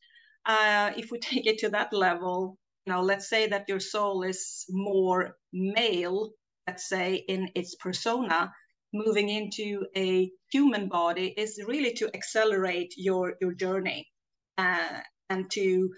uh, 0.47 0.93
if 0.97 1.11
we 1.11 1.19
take 1.31 1.47
it 1.47 1.59
to 1.59 1.69
that 1.71 1.93
level, 1.93 2.59
you 2.87 2.93
know, 2.93 3.03
let's 3.03 3.29
say 3.29 3.49
that 3.49 3.69
your 3.69 3.81
soul 3.81 4.23
is 4.23 4.65
more 4.71 5.37
male, 5.53 6.31
let's 6.67 6.89
say 6.89 7.25
in 7.29 7.51
its 7.55 7.75
persona, 7.77 8.53
moving 8.95 9.29
into 9.29 9.87
a 9.97 10.31
human 10.53 10.89
body 10.89 11.35
is 11.37 11.61
really 11.67 11.93
to 11.95 12.09
accelerate 12.15 12.95
your 12.97 13.35
your 13.41 13.53
journey 13.55 14.07
uh, 14.59 15.01
and 15.29 15.51
to 15.51 15.91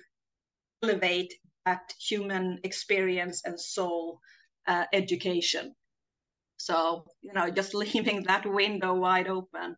elevate 0.82 1.32
that 1.66 1.92
human 2.08 2.58
experience 2.64 3.42
and 3.44 3.60
soul 3.60 4.20
uh, 4.66 4.84
education. 4.92 5.74
So, 6.58 7.04
you 7.22 7.32
know, 7.32 7.50
just 7.50 7.74
leaving 7.84 8.24
that 8.24 8.46
window 8.46 8.94
wide 8.94 9.28
open. 9.28 9.76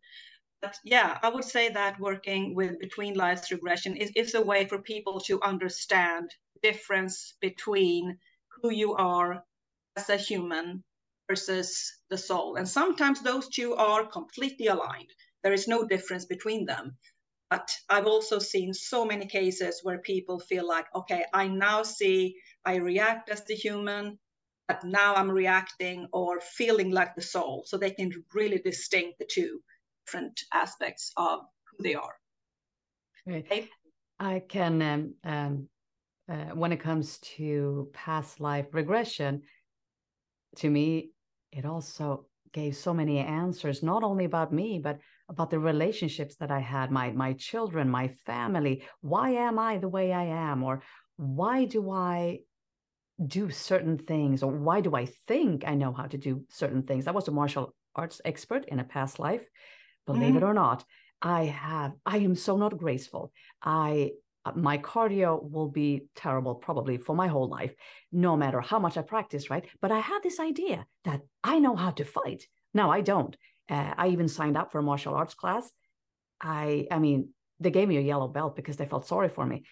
But 0.62 0.78
yeah, 0.84 1.18
I 1.22 1.30
would 1.30 1.44
say 1.44 1.70
that 1.70 1.98
working 1.98 2.54
with 2.54 2.78
between 2.80 3.14
lives 3.14 3.50
regression 3.50 3.96
is, 3.96 4.12
is 4.14 4.34
a 4.34 4.42
way 4.42 4.66
for 4.66 4.82
people 4.82 5.18
to 5.20 5.42
understand 5.42 6.34
difference 6.62 7.34
between 7.40 8.18
who 8.48 8.70
you 8.70 8.94
are 8.94 9.42
as 9.96 10.10
a 10.10 10.18
human 10.18 10.84
versus 11.30 12.00
the 12.10 12.18
soul. 12.18 12.56
And 12.56 12.68
sometimes 12.68 13.22
those 13.22 13.48
two 13.48 13.74
are 13.74 14.04
completely 14.06 14.66
aligned. 14.66 15.10
There 15.42 15.54
is 15.54 15.66
no 15.66 15.86
difference 15.86 16.26
between 16.26 16.66
them. 16.66 16.98
But 17.48 17.74
I've 17.88 18.06
also 18.06 18.38
seen 18.38 18.74
so 18.74 19.06
many 19.06 19.26
cases 19.26 19.80
where 19.82 19.98
people 20.00 20.38
feel 20.38 20.68
like, 20.68 20.86
okay, 20.94 21.24
I 21.32 21.48
now 21.48 21.82
see 21.84 22.36
I 22.66 22.76
react 22.76 23.30
as 23.30 23.44
the 23.46 23.54
human, 23.54 24.18
but 24.68 24.84
now 24.84 25.14
I'm 25.14 25.30
reacting 25.30 26.06
or 26.12 26.38
feeling 26.40 26.90
like 26.90 27.14
the 27.14 27.22
soul. 27.22 27.64
So 27.66 27.78
they 27.78 27.92
can 27.92 28.12
really 28.34 28.58
distinct 28.58 29.18
the 29.18 29.24
two 29.24 29.62
different 30.10 30.40
aspects 30.52 31.12
of 31.16 31.40
who 31.70 31.82
they 31.82 31.94
are. 31.94 32.14
Right. 33.26 33.44
Okay? 33.46 33.68
I 34.18 34.42
can, 34.48 34.82
um, 34.82 35.14
um, 35.24 35.68
uh, 36.28 36.54
when 36.54 36.72
it 36.72 36.80
comes 36.80 37.18
to 37.36 37.90
past 37.92 38.40
life 38.40 38.66
regression, 38.72 39.42
to 40.56 40.68
me, 40.68 41.10
it 41.52 41.64
also 41.64 42.26
gave 42.52 42.76
so 42.76 42.92
many 42.92 43.18
answers, 43.18 43.82
not 43.82 44.02
only 44.02 44.24
about 44.24 44.52
me, 44.52 44.80
but 44.82 44.98
about 45.28 45.50
the 45.50 45.58
relationships 45.58 46.36
that 46.36 46.50
I 46.50 46.58
had, 46.58 46.90
my 46.90 47.12
my 47.12 47.34
children, 47.34 47.88
my 47.88 48.08
family. 48.26 48.82
Why 49.00 49.30
am 49.30 49.58
I 49.58 49.78
the 49.78 49.88
way 49.88 50.12
I 50.12 50.24
am? 50.24 50.64
Or 50.64 50.82
why 51.16 51.66
do 51.66 51.90
I 51.90 52.40
do 53.24 53.50
certain 53.50 53.98
things 53.98 54.42
or 54.42 54.50
why 54.50 54.80
do 54.80 54.96
I 54.96 55.06
think 55.28 55.64
I 55.66 55.74
know 55.74 55.92
how 55.92 56.06
to 56.06 56.18
do 56.18 56.44
certain 56.50 56.82
things? 56.82 57.06
I 57.06 57.12
was 57.12 57.28
a 57.28 57.32
martial 57.32 57.74
arts 57.94 58.20
expert 58.24 58.64
in 58.68 58.80
a 58.80 58.84
past 58.84 59.18
life. 59.18 59.46
Believe 60.06 60.34
mm. 60.34 60.36
it 60.38 60.42
or 60.42 60.54
not, 60.54 60.84
I 61.22 61.44
have 61.44 61.92
I 62.06 62.18
am 62.18 62.34
so 62.34 62.56
not 62.56 62.78
graceful. 62.78 63.32
I 63.62 64.12
uh, 64.44 64.52
my 64.54 64.78
cardio 64.78 65.42
will 65.42 65.68
be 65.68 66.06
terrible 66.16 66.54
probably 66.54 66.96
for 66.96 67.14
my 67.14 67.28
whole 67.28 67.48
life 67.48 67.74
no 68.10 68.36
matter 68.36 68.60
how 68.60 68.78
much 68.78 68.96
I 68.96 69.02
practice, 69.02 69.50
right? 69.50 69.64
But 69.82 69.92
I 69.92 69.98
had 69.98 70.20
this 70.22 70.40
idea 70.40 70.86
that 71.04 71.20
I 71.44 71.58
know 71.58 71.76
how 71.76 71.90
to 71.90 72.04
fight. 72.04 72.46
No, 72.72 72.90
I 72.90 73.02
don't. 73.02 73.36
Uh, 73.68 73.92
I 73.96 74.08
even 74.08 74.28
signed 74.28 74.56
up 74.56 74.72
for 74.72 74.78
a 74.78 74.82
martial 74.82 75.14
arts 75.14 75.34
class. 75.34 75.70
I 76.40 76.86
I 76.90 76.98
mean, 76.98 77.30
they 77.60 77.70
gave 77.70 77.88
me 77.88 77.98
a 77.98 78.08
yellow 78.12 78.28
belt 78.28 78.56
because 78.56 78.76
they 78.76 78.86
felt 78.86 79.06
sorry 79.06 79.28
for 79.28 79.44
me. 79.44 79.64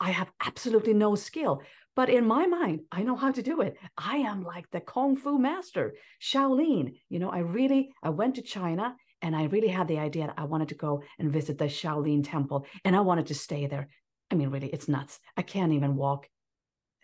I 0.00 0.10
have 0.10 0.30
absolutely 0.44 0.94
no 0.94 1.14
skill. 1.14 1.62
But 1.94 2.08
in 2.08 2.24
my 2.26 2.46
mind, 2.46 2.80
I 2.90 3.02
know 3.02 3.16
how 3.16 3.32
to 3.32 3.42
do 3.42 3.60
it. 3.60 3.76
I 3.98 4.18
am 4.18 4.42
like 4.42 4.70
the 4.70 4.80
Kung 4.80 5.16
Fu 5.16 5.38
master, 5.38 5.94
Shaolin. 6.20 6.94
You 7.08 7.18
know, 7.18 7.30
I 7.30 7.40
really, 7.40 7.92
I 8.02 8.10
went 8.10 8.36
to 8.36 8.42
China 8.42 8.96
and 9.22 9.36
I 9.36 9.44
really 9.44 9.68
had 9.68 9.88
the 9.88 9.98
idea 9.98 10.26
that 10.26 10.38
I 10.38 10.44
wanted 10.44 10.68
to 10.68 10.74
go 10.74 11.02
and 11.18 11.32
visit 11.32 11.58
the 11.58 11.64
Shaolin 11.64 12.22
temple 12.24 12.66
and 12.84 12.96
I 12.96 13.00
wanted 13.00 13.26
to 13.26 13.34
stay 13.34 13.66
there. 13.66 13.88
I 14.30 14.34
mean, 14.34 14.50
really, 14.50 14.68
it's 14.68 14.88
nuts. 14.88 15.18
I 15.36 15.42
can't 15.42 15.72
even 15.72 15.96
walk 15.96 16.28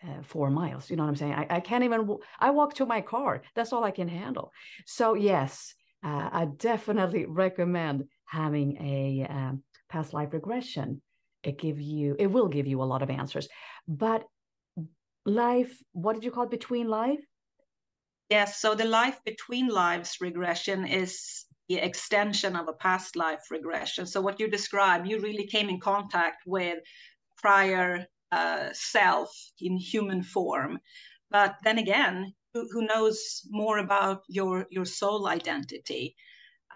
uh, 0.03 0.21
four 0.23 0.49
miles. 0.49 0.89
You 0.89 0.95
know 0.95 1.03
what 1.03 1.09
I'm 1.09 1.15
saying? 1.15 1.33
I, 1.33 1.47
I 1.49 1.59
can't 1.59 1.83
even, 1.83 2.17
I 2.39 2.51
walk 2.51 2.75
to 2.75 2.85
my 2.85 3.01
car. 3.01 3.41
That's 3.55 3.73
all 3.73 3.83
I 3.83 3.91
can 3.91 4.07
handle. 4.07 4.51
So, 4.85 5.13
yes, 5.13 5.73
uh, 6.03 6.29
I 6.31 6.45
definitely 6.45 7.25
recommend 7.27 8.05
having 8.25 8.77
a 8.81 9.27
um, 9.29 9.63
past 9.89 10.13
life 10.13 10.33
regression. 10.33 11.01
It 11.43 11.59
give 11.59 11.79
you, 11.79 12.15
it 12.17 12.27
will 12.27 12.47
give 12.47 12.67
you 12.67 12.81
a 12.81 12.85
lot 12.85 13.01
of 13.01 13.09
answers. 13.09 13.47
But 13.87 14.23
life, 15.25 15.71
what 15.91 16.13
did 16.13 16.23
you 16.23 16.31
call 16.31 16.43
it, 16.43 16.51
between 16.51 16.87
life? 16.87 17.19
Yes, 18.29 18.59
so 18.59 18.75
the 18.75 18.85
life 18.85 19.19
between 19.23 19.69
lives 19.69 20.17
regression 20.19 20.85
is 20.85 21.45
extension 21.75 22.55
of 22.55 22.67
a 22.67 22.73
past 22.73 23.15
life 23.15 23.51
regression. 23.51 24.05
So 24.05 24.21
what 24.21 24.39
you 24.39 24.49
describe, 24.49 25.05
you 25.05 25.19
really 25.19 25.45
came 25.45 25.69
in 25.69 25.79
contact 25.79 26.43
with 26.45 26.79
prior 27.37 28.05
uh, 28.31 28.69
self 28.73 29.29
in 29.59 29.77
human 29.77 30.23
form. 30.23 30.79
But 31.29 31.55
then 31.63 31.77
again, 31.77 32.33
who, 32.53 32.67
who 32.71 32.85
knows 32.85 33.41
more 33.49 33.79
about 33.79 34.21
your 34.29 34.65
your 34.71 34.85
soul 34.85 35.27
identity? 35.27 36.15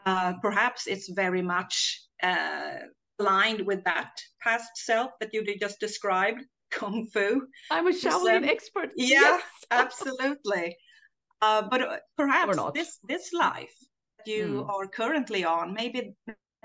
Uh, 0.05 0.33
perhaps 0.41 0.87
it's 0.87 1.09
very 1.09 1.41
much 1.41 2.01
uh, 2.23 2.79
aligned 3.19 3.61
with 3.65 3.83
that 3.83 4.11
past 4.41 4.71
self 4.75 5.11
that 5.19 5.33
you 5.33 5.43
just 5.59 5.79
described, 5.79 6.41
kung 6.71 7.05
fu. 7.13 7.47
I'm 7.69 7.87
a 7.87 7.91
Shaolin 7.91 8.47
expert. 8.47 8.89
Yeah, 8.95 9.19
yes. 9.19 9.43
absolutely. 9.71 10.75
Uh, 11.41 11.63
but 11.69 11.81
uh, 11.81 11.97
perhaps 12.17 12.57
this 12.73 12.99
this 13.07 13.31
life 13.33 13.73
you 14.25 14.65
mm. 14.65 14.69
are 14.69 14.87
currently 14.87 15.43
on, 15.43 15.73
maybe 15.73 16.13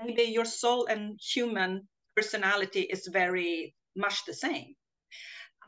maybe 0.03 0.23
your 0.23 0.45
soul 0.45 0.85
and 0.87 1.19
human 1.19 1.87
personality 2.15 2.81
is 2.81 3.07
very 3.11 3.73
much 3.95 4.25
the 4.25 4.33
same. 4.33 4.75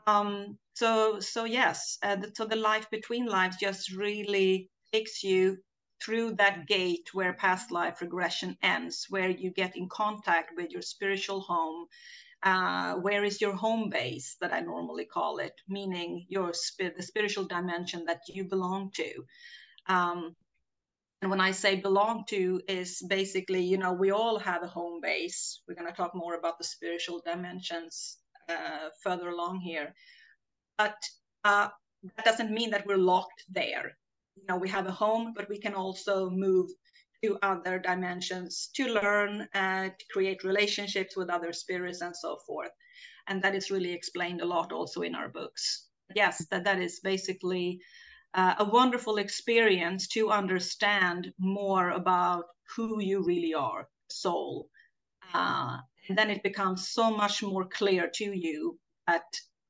Um, 0.06 0.58
so 0.74 1.20
so 1.20 1.44
yes, 1.44 1.98
uh, 2.02 2.16
the, 2.16 2.32
so 2.34 2.44
the 2.44 2.56
life 2.56 2.88
between 2.90 3.26
lives 3.26 3.56
just 3.56 3.92
really 3.92 4.70
takes 4.92 5.22
you 5.22 5.58
through 6.02 6.32
that 6.36 6.66
gate 6.66 7.08
where 7.12 7.34
past 7.34 7.70
life 7.70 8.00
regression 8.00 8.56
ends, 8.62 9.06
where 9.10 9.30
you 9.30 9.50
get 9.50 9.76
in 9.76 9.88
contact 9.88 10.52
with 10.56 10.70
your 10.70 10.82
spiritual 10.82 11.40
home. 11.40 11.86
Uh, 12.42 12.94
where 12.94 13.22
is 13.22 13.38
your 13.38 13.54
home 13.54 13.90
base 13.90 14.36
that 14.40 14.50
I 14.50 14.60
normally 14.60 15.04
call 15.04 15.40
it, 15.40 15.52
meaning 15.68 16.24
your 16.30 16.54
spirit, 16.54 16.96
the 16.96 17.02
spiritual 17.02 17.44
dimension 17.44 18.06
that 18.06 18.22
you 18.28 18.44
belong 18.44 18.90
to. 18.92 19.26
Um, 19.88 20.34
and 21.22 21.30
when 21.30 21.40
I 21.40 21.50
say 21.50 21.76
belong 21.76 22.24
to 22.28 22.60
is 22.66 23.02
basically, 23.08 23.62
you 23.62 23.76
know, 23.76 23.92
we 23.92 24.10
all 24.10 24.38
have 24.38 24.62
a 24.62 24.68
home 24.68 25.00
base. 25.02 25.60
We're 25.68 25.74
going 25.74 25.90
to 25.90 25.96
talk 25.96 26.14
more 26.14 26.36
about 26.36 26.56
the 26.56 26.64
spiritual 26.64 27.20
dimensions 27.24 28.18
uh, 28.48 28.88
further 29.02 29.28
along 29.28 29.60
here. 29.60 29.94
But 30.78 30.96
uh, 31.44 31.68
that 32.16 32.24
doesn't 32.24 32.50
mean 32.50 32.70
that 32.70 32.86
we're 32.86 32.96
locked 32.96 33.44
there. 33.50 33.98
You 34.36 34.44
know, 34.48 34.56
we 34.56 34.68
have 34.70 34.86
a 34.86 34.92
home, 34.92 35.34
but 35.36 35.48
we 35.50 35.58
can 35.58 35.74
also 35.74 36.30
move 36.30 36.70
to 37.22 37.38
other 37.42 37.78
dimensions 37.78 38.70
to 38.76 38.86
learn, 38.86 39.46
uh, 39.54 39.90
to 39.90 40.04
create 40.10 40.42
relationships 40.42 41.16
with 41.18 41.28
other 41.28 41.52
spirits 41.52 42.00
and 42.00 42.16
so 42.16 42.38
forth. 42.46 42.70
And 43.28 43.42
that 43.42 43.54
is 43.54 43.70
really 43.70 43.92
explained 43.92 44.40
a 44.40 44.46
lot 44.46 44.72
also 44.72 45.02
in 45.02 45.14
our 45.14 45.28
books. 45.28 45.88
Yes, 46.14 46.46
that, 46.50 46.64
that 46.64 46.80
is 46.80 47.00
basically 47.00 47.78
uh, 48.34 48.54
a 48.58 48.64
wonderful 48.64 49.18
experience 49.18 50.06
to 50.08 50.30
understand 50.30 51.32
more 51.38 51.90
about 51.90 52.44
who 52.76 53.00
you 53.00 53.24
really 53.24 53.54
are, 53.54 53.88
soul. 54.08 54.68
Uh, 55.34 55.78
and 56.08 56.16
then 56.16 56.30
it 56.30 56.42
becomes 56.42 56.88
so 56.88 57.10
much 57.10 57.42
more 57.42 57.66
clear 57.66 58.08
to 58.14 58.32
you 58.32 58.78
that 59.06 59.24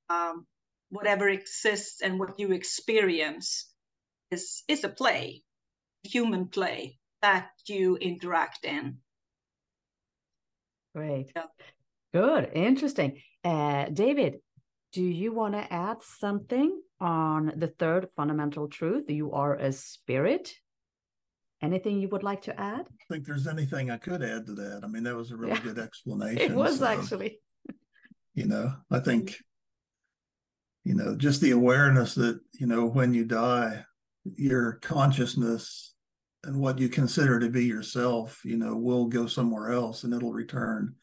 um, 0.09 0.47
whatever 0.91 1.29
exists 1.29 2.03
and 2.03 2.19
what 2.19 2.39
you 2.39 2.53
experience 2.53 3.73
is 4.31 4.63
is 4.69 4.85
a 4.85 4.89
play, 4.89 5.43
human 6.03 6.47
play 6.47 6.99
that 7.23 7.51
you 7.67 7.97
interact 7.97 8.65
in. 8.65 8.99
Great. 10.95 11.31
Yeah. 11.37 11.45
Good. 12.13 12.51
Interesting. 12.55 13.21
Uh, 13.45 13.87
David, 13.87 14.41
do 14.93 15.03
you 15.03 15.33
want 15.33 15.55
to 15.55 15.73
add 15.73 15.99
something 16.03 16.81
on 17.01 17.53
the 17.57 17.69
third 17.69 18.09
fundamental 18.17 18.69
truth? 18.69 19.05
You 19.09 19.33
are 19.33 19.55
a 19.55 19.73
spirit. 19.73 20.53
Anything 21.63 22.01
you 22.01 22.09
would 22.09 22.23
like 22.23 22.43
to 22.43 22.59
add? 22.59 22.87
I 22.89 23.13
think 23.13 23.27
there's 23.27 23.47
anything 23.47 23.91
I 23.91 23.99
could 23.99 24.23
add 24.23 24.47
to 24.47 24.55
that. 24.55 24.81
I 24.83 24.87
mean, 24.87 25.05
that 25.05 25.17
was 25.17 25.31
a 25.31 25.37
really 25.37 25.53
yeah. 25.53 25.61
good 25.61 25.79
explanation. 25.87 26.53
It 26.53 26.55
was 26.55 26.79
so, 26.79 26.87
actually. 26.87 27.39
You 28.35 28.47
know, 28.47 28.73
I 28.91 29.01
think, 29.01 29.31
mm-hmm. 29.31 30.91
you 30.91 30.95
know, 30.95 31.17
just 31.17 31.41
the 31.41 31.51
awareness 31.51 32.15
that, 32.15 32.41
you 32.59 32.67
know, 32.67 32.87
when 32.87 33.13
you 33.13 33.25
die, 33.25 33.85
your 34.25 34.75
consciousness 34.75 35.95
and 36.45 36.59
what 36.59 36.79
you 36.79 36.89
consider 36.89 37.39
to 37.39 37.51
be 37.51 37.67
yourself, 37.67 38.41
you 38.45 38.57
know, 38.57 38.75
will 38.77 39.07
go 39.07 39.27
somewhere 39.27 39.73
else 39.73 40.05
and 40.05 40.15
it'll 40.15 40.33
return, 40.33 40.95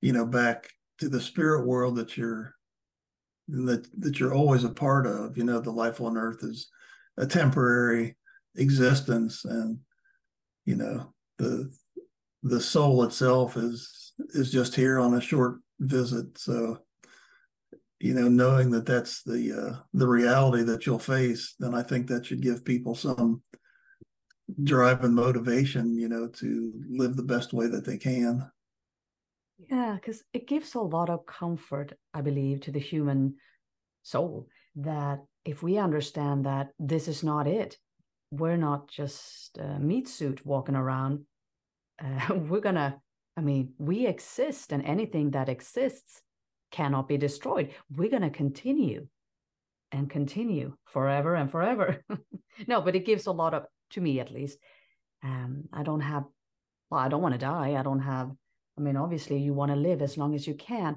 you 0.00 0.12
know, 0.12 0.24
back 0.24 0.70
to 0.98 1.08
the 1.08 1.20
spirit 1.20 1.66
world 1.66 1.96
that 1.96 2.16
you're 2.16 2.54
that 3.48 3.88
that 4.00 4.20
you're 4.20 4.34
always 4.34 4.64
a 4.64 4.70
part 4.70 5.06
of. 5.06 5.36
You 5.36 5.44
know, 5.44 5.60
the 5.60 5.70
life 5.70 6.00
on 6.00 6.16
earth 6.16 6.42
is 6.42 6.68
a 7.16 7.26
temporary 7.26 8.16
existence 8.56 9.44
and 9.44 9.78
you 10.64 10.76
know, 10.76 11.14
the 11.38 11.72
the 12.42 12.60
soul 12.60 13.02
itself 13.04 13.56
is 13.56 14.12
is 14.30 14.52
just 14.52 14.74
here 14.74 14.98
on 14.98 15.14
a 15.14 15.20
short 15.20 15.60
visit. 15.80 16.38
So 16.38 16.80
you 18.00 18.14
know, 18.14 18.28
knowing 18.28 18.70
that 18.72 18.86
that's 18.86 19.22
the 19.22 19.52
uh, 19.52 19.76
the 19.94 20.06
reality 20.06 20.62
that 20.64 20.86
you'll 20.86 20.98
face, 20.98 21.54
then 21.58 21.74
I 21.74 21.82
think 21.82 22.06
that 22.08 22.26
should 22.26 22.42
give 22.42 22.64
people 22.64 22.94
some 22.94 23.42
drive 24.62 25.04
and 25.04 25.14
motivation, 25.14 25.98
you 25.98 26.08
know, 26.08 26.28
to 26.28 26.72
live 26.90 27.16
the 27.16 27.22
best 27.22 27.52
way 27.52 27.66
that 27.66 27.84
they 27.84 27.98
can. 27.98 28.50
Yeah, 29.58 29.94
because 29.94 30.22
it 30.32 30.46
gives 30.46 30.74
a 30.74 30.80
lot 30.80 31.10
of 31.10 31.26
comfort, 31.26 31.92
I 32.14 32.20
believe, 32.20 32.60
to 32.62 32.70
the 32.70 32.78
human 32.78 33.36
soul 34.02 34.48
that 34.76 35.20
if 35.44 35.62
we 35.62 35.78
understand 35.78 36.46
that 36.46 36.70
this 36.78 37.08
is 37.08 37.24
not 37.24 37.46
it, 37.46 37.76
we're 38.30 38.56
not 38.56 38.88
just 38.88 39.58
a 39.58 39.78
meat 39.78 40.08
suit 40.08 40.44
walking 40.46 40.76
around. 40.76 41.24
Uh, 42.02 42.34
we're 42.48 42.60
gonna, 42.60 43.00
I 43.36 43.40
mean, 43.40 43.72
we 43.78 44.06
exist, 44.06 44.72
and 44.72 44.84
anything 44.84 45.32
that 45.32 45.48
exists 45.48 46.22
cannot 46.70 47.08
be 47.08 47.16
destroyed. 47.16 47.74
We're 47.90 48.10
gonna 48.10 48.30
continue 48.30 49.08
and 49.90 50.08
continue 50.08 50.76
forever 50.86 51.34
and 51.34 51.50
forever. 51.50 52.04
no, 52.66 52.80
but 52.80 52.94
it 52.94 53.06
gives 53.06 53.26
a 53.26 53.32
lot 53.32 53.54
of 53.54 53.64
to 53.90 54.00
me 54.00 54.20
at 54.20 54.30
least. 54.30 54.58
Um, 55.24 55.64
I 55.72 55.82
don't 55.82 56.00
have, 56.00 56.24
well, 56.90 57.00
I 57.00 57.08
don't 57.08 57.22
want 57.22 57.34
to 57.34 57.38
die. 57.38 57.74
I 57.76 57.82
don't 57.82 58.00
have, 58.00 58.30
I 58.78 58.80
mean, 58.80 58.96
obviously 58.96 59.38
you 59.38 59.54
want 59.54 59.72
to 59.72 59.76
live 59.76 60.02
as 60.02 60.16
long 60.16 60.34
as 60.34 60.46
you 60.46 60.54
can, 60.54 60.96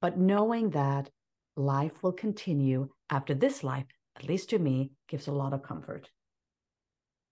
but 0.00 0.18
knowing 0.18 0.70
that 0.70 1.10
life 1.56 2.02
will 2.02 2.12
continue 2.12 2.88
after 3.08 3.34
this 3.34 3.62
life, 3.62 3.86
at 4.16 4.28
least 4.28 4.50
to 4.50 4.58
me, 4.58 4.90
gives 5.08 5.28
a 5.28 5.32
lot 5.32 5.52
of 5.52 5.62
comfort. 5.62 6.08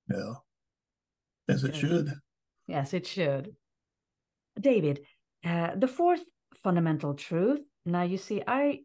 Yeah, 0.09 0.35
as 1.49 1.65
it 1.65 1.75
should. 1.75 2.13
Yes, 2.67 2.95
it 2.95 3.07
should. 3.07 3.55
David, 4.61 5.01
uh, 5.45 5.75
the 5.77 5.89
fourth 5.89 6.23
fundamental 6.63 7.15
truth. 7.15 7.61
Now, 7.85 8.03
you 8.03 8.19
see, 8.19 8.43
I 8.47 8.81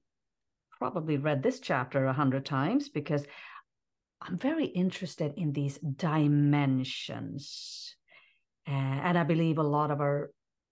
probably 0.78 1.18
read 1.18 1.44
this 1.44 1.60
chapter 1.60 2.06
a 2.06 2.14
hundred 2.14 2.46
times 2.46 2.90
because 2.90 3.26
I'm 4.22 4.38
very 4.38 4.66
interested 4.66 5.34
in 5.38 5.52
these 5.52 5.78
dimensions. 5.78 7.96
Uh, 8.68 8.72
and 8.72 9.18
I 9.18 9.24
believe 9.24 9.60
a 9.60 9.64
lot 9.64 9.92
of 9.92 10.02
our 10.02 10.32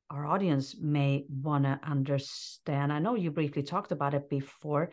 our 0.09 0.25
audience 0.25 0.75
may 0.79 1.25
want 1.29 1.63
to 1.63 1.79
understand. 1.83 2.93
I 2.93 2.99
know 2.99 3.15
you 3.15 3.31
briefly 3.31 3.63
talked 3.63 3.91
about 3.91 4.13
it 4.13 4.29
before, 4.29 4.91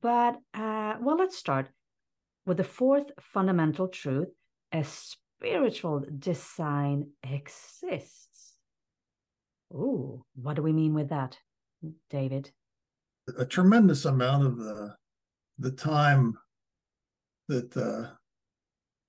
but 0.00 0.36
uh, 0.54 0.94
well, 1.00 1.16
let's 1.18 1.36
start 1.36 1.68
with 2.46 2.56
the 2.56 2.64
fourth 2.64 3.10
fundamental 3.20 3.88
truth 3.88 4.28
a 4.72 4.84
spiritual 4.84 6.04
design 6.18 7.08
exists. 7.22 8.54
Oh, 9.72 10.24
what 10.34 10.56
do 10.56 10.62
we 10.62 10.72
mean 10.72 10.94
with 10.94 11.10
that, 11.10 11.38
David? 12.10 12.50
A 13.38 13.44
tremendous 13.44 14.04
amount 14.04 14.46
of 14.46 14.58
the 14.58 14.94
the 15.58 15.70
time 15.70 16.36
that 17.48 17.76
uh, 17.76 18.10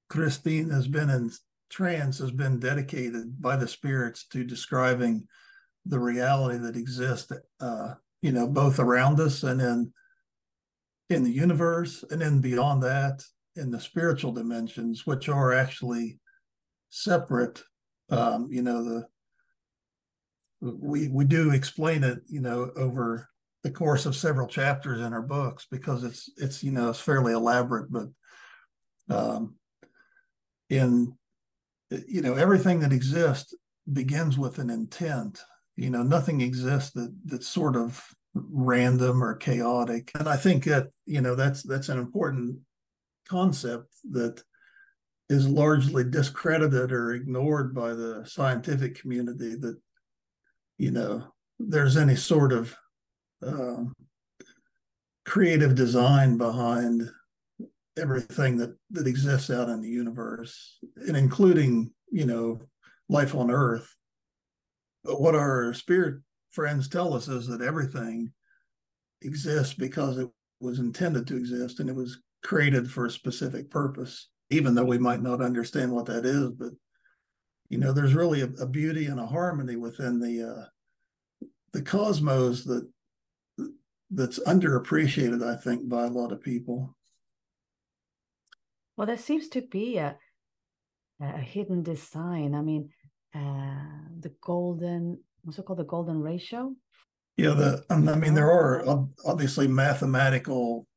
Christine 0.10 0.70
has 0.70 0.88
been 0.88 1.10
in 1.10 1.32
trance 1.76 2.20
has 2.20 2.32
been 2.32 2.58
dedicated 2.58 3.42
by 3.42 3.58
the 3.58 3.68
spirits 3.68 4.26
to 4.28 4.46
describing 4.46 5.28
the 5.86 6.00
reality 6.00 6.58
that 6.58 6.78
exists, 6.78 7.34
uh, 7.60 7.94
you 8.22 8.32
know, 8.32 8.48
both 8.48 8.80
around 8.80 9.20
us 9.20 9.44
and 9.44 9.62
in 9.62 9.94
in 11.10 11.24
the 11.24 11.32
universe, 11.32 12.04
and 12.10 12.22
then 12.22 12.40
beyond 12.40 12.82
that, 12.82 13.22
in 13.58 13.70
the 13.70 13.80
spiritual 13.80 14.32
dimensions, 14.32 15.06
which 15.06 15.28
are 15.28 15.54
actually 15.54 16.18
separate. 16.90 17.62
Um, 18.10 18.48
you 18.50 18.62
know, 18.62 18.84
the 18.84 19.08
we 20.62 21.10
we 21.10 21.26
do 21.26 21.52
explain 21.52 22.06
it, 22.06 22.20
you 22.28 22.40
know, 22.40 22.72
over 22.78 23.30
the 23.64 23.72
course 23.72 24.06
of 24.06 24.16
several 24.16 24.48
chapters 24.48 25.02
in 25.02 25.12
our 25.12 25.22
books 25.22 25.68
because 25.70 26.06
it's 26.06 26.30
it's 26.38 26.64
you 26.64 26.72
know 26.72 26.90
it's 26.90 27.02
fairly 27.02 27.34
elaborate, 27.34 27.92
but 27.92 28.08
um, 29.10 29.56
in 30.70 31.16
you 31.90 32.22
know 32.22 32.36
everything 32.36 32.80
that 32.80 32.94
exists 32.94 33.54
begins 33.92 34.38
with 34.38 34.60
an 34.60 34.70
intent. 34.70 35.42
You 35.76 35.90
know, 35.90 36.04
nothing 36.04 36.42
exists 36.42 36.92
that 36.92 37.16
that's 37.26 37.48
sort 37.48 37.76
of 37.76 38.04
random 38.34 39.24
or 39.24 39.36
chaotic. 39.36 40.12
And 40.16 40.28
I 40.28 40.38
think 40.38 40.66
that, 40.66 40.88
you 41.06 41.22
know, 41.22 41.36
that's 41.36 41.64
that's 41.64 41.90
an 41.90 42.00
important 42.00 42.60
concept 43.28 43.94
that 44.12 44.42
is 45.30 45.48
largely 45.48 46.04
discredited 46.04 46.92
or 46.92 47.14
ignored 47.14 47.74
by 47.74 47.90
the 47.90 48.24
scientific 48.26 49.00
community 49.00 49.56
that 49.56 49.76
you 50.78 50.92
know 50.92 51.24
there's 51.58 51.98
any 51.98 52.16
sort 52.16 52.54
of 52.54 52.76
um, 53.42 53.94
creative 55.26 55.74
design 55.74 56.38
behind 56.38 57.10
everything 57.98 58.58
that 58.58 58.76
that 58.92 59.08
exists 59.08 59.50
out 59.50 59.70
in 59.70 59.82
the 59.82 59.90
universe 59.90 60.78
and 61.08 61.16
including 61.16 61.92
you 62.12 62.26
know 62.26 62.60
life 63.10 63.34
on 63.34 63.50
earth 63.50 63.96
but 65.04 65.22
what 65.22 65.36
our 65.36 65.74
spirit 65.74 66.22
friends 66.52 66.88
tell 66.88 67.14
us 67.14 67.28
is 67.28 67.48
that 67.48 67.62
everything 67.62 68.32
exists 69.22 69.74
because 69.74 70.18
it 70.18 70.30
was 70.60 70.80
intended 70.80 71.28
to 71.28 71.38
exist 71.38 71.80
and 71.80 71.90
it 71.90 71.96
was 71.96 72.20
created 72.44 72.90
for 72.90 73.06
a 73.06 73.12
specific 73.12 73.70
purpose, 73.70 74.30
even 74.50 74.76
though 74.76 74.86
we 74.86 74.98
might 74.98 75.22
not 75.22 75.42
understand 75.42 75.92
what 75.92 76.06
that 76.06 76.26
is. 76.26 76.52
But 76.52 76.72
you 77.70 77.78
know, 77.78 77.92
there's 77.92 78.14
really 78.14 78.42
a, 78.42 78.50
a 78.62 78.68
beauty 78.68 79.08
and 79.08 79.20
a 79.20 79.26
harmony 79.26 79.76
within 79.76 80.20
the 80.20 80.44
uh, 80.44 80.66
the 81.74 81.82
cosmos 81.82 82.64
that 82.66 82.88
that's 84.12 84.40
underappreciated, 84.40 85.44
I 85.44 85.60
think, 85.60 85.90
by 85.90 86.06
a 86.06 86.10
lot 86.10 86.32
of 86.32 86.42
people. 86.42 86.96
Well, 88.98 89.08
there 89.08 89.18
seems 89.18 89.50
to 89.50 89.62
be 89.62 89.98
a 89.98 90.18
a 91.22 91.40
hidden 91.40 91.82
design. 91.82 92.54
I 92.56 92.62
mean, 92.62 92.90
uh, 93.34 94.10
the 94.20 94.34
golden 94.42 95.20
what's 95.44 95.60
it 95.60 95.66
called? 95.66 95.80
The 95.80 95.86
golden 95.86 96.22
ratio. 96.22 96.74
Yeah, 97.38 97.52
the 97.52 97.84
I 97.90 97.98
mean, 97.98 98.34
there 98.34 98.52
are 98.52 99.08
obviously 99.26 99.68
mathematical 99.68 100.88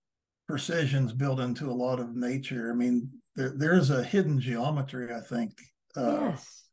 precisions 0.46 1.12
built 1.12 1.40
into 1.40 1.70
a 1.70 1.72
lot 1.72 2.00
of 2.00 2.16
nature. 2.16 2.70
I 2.72 2.74
mean, 2.74 3.10
there 3.36 3.52
there's 3.56 3.90
a 3.90 4.02
hidden 4.02 4.40
geometry, 4.40 5.12
I 5.14 5.20
think. 5.20 5.52
Uh, 5.96 6.30
yes. 6.30 6.64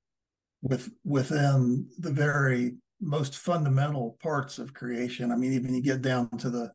With 0.61 0.89
within 1.03 1.87
the 1.99 2.11
very 2.11 2.75
most 3.01 3.37
fundamental 3.37 4.17
parts 4.21 4.57
of 4.57 4.73
creation. 4.73 5.31
I 5.31 5.35
mean, 5.35 5.53
even 5.53 5.75
you 5.75 5.81
get 5.81 6.01
down 6.01 6.29
to 6.39 6.49
the, 6.49 6.71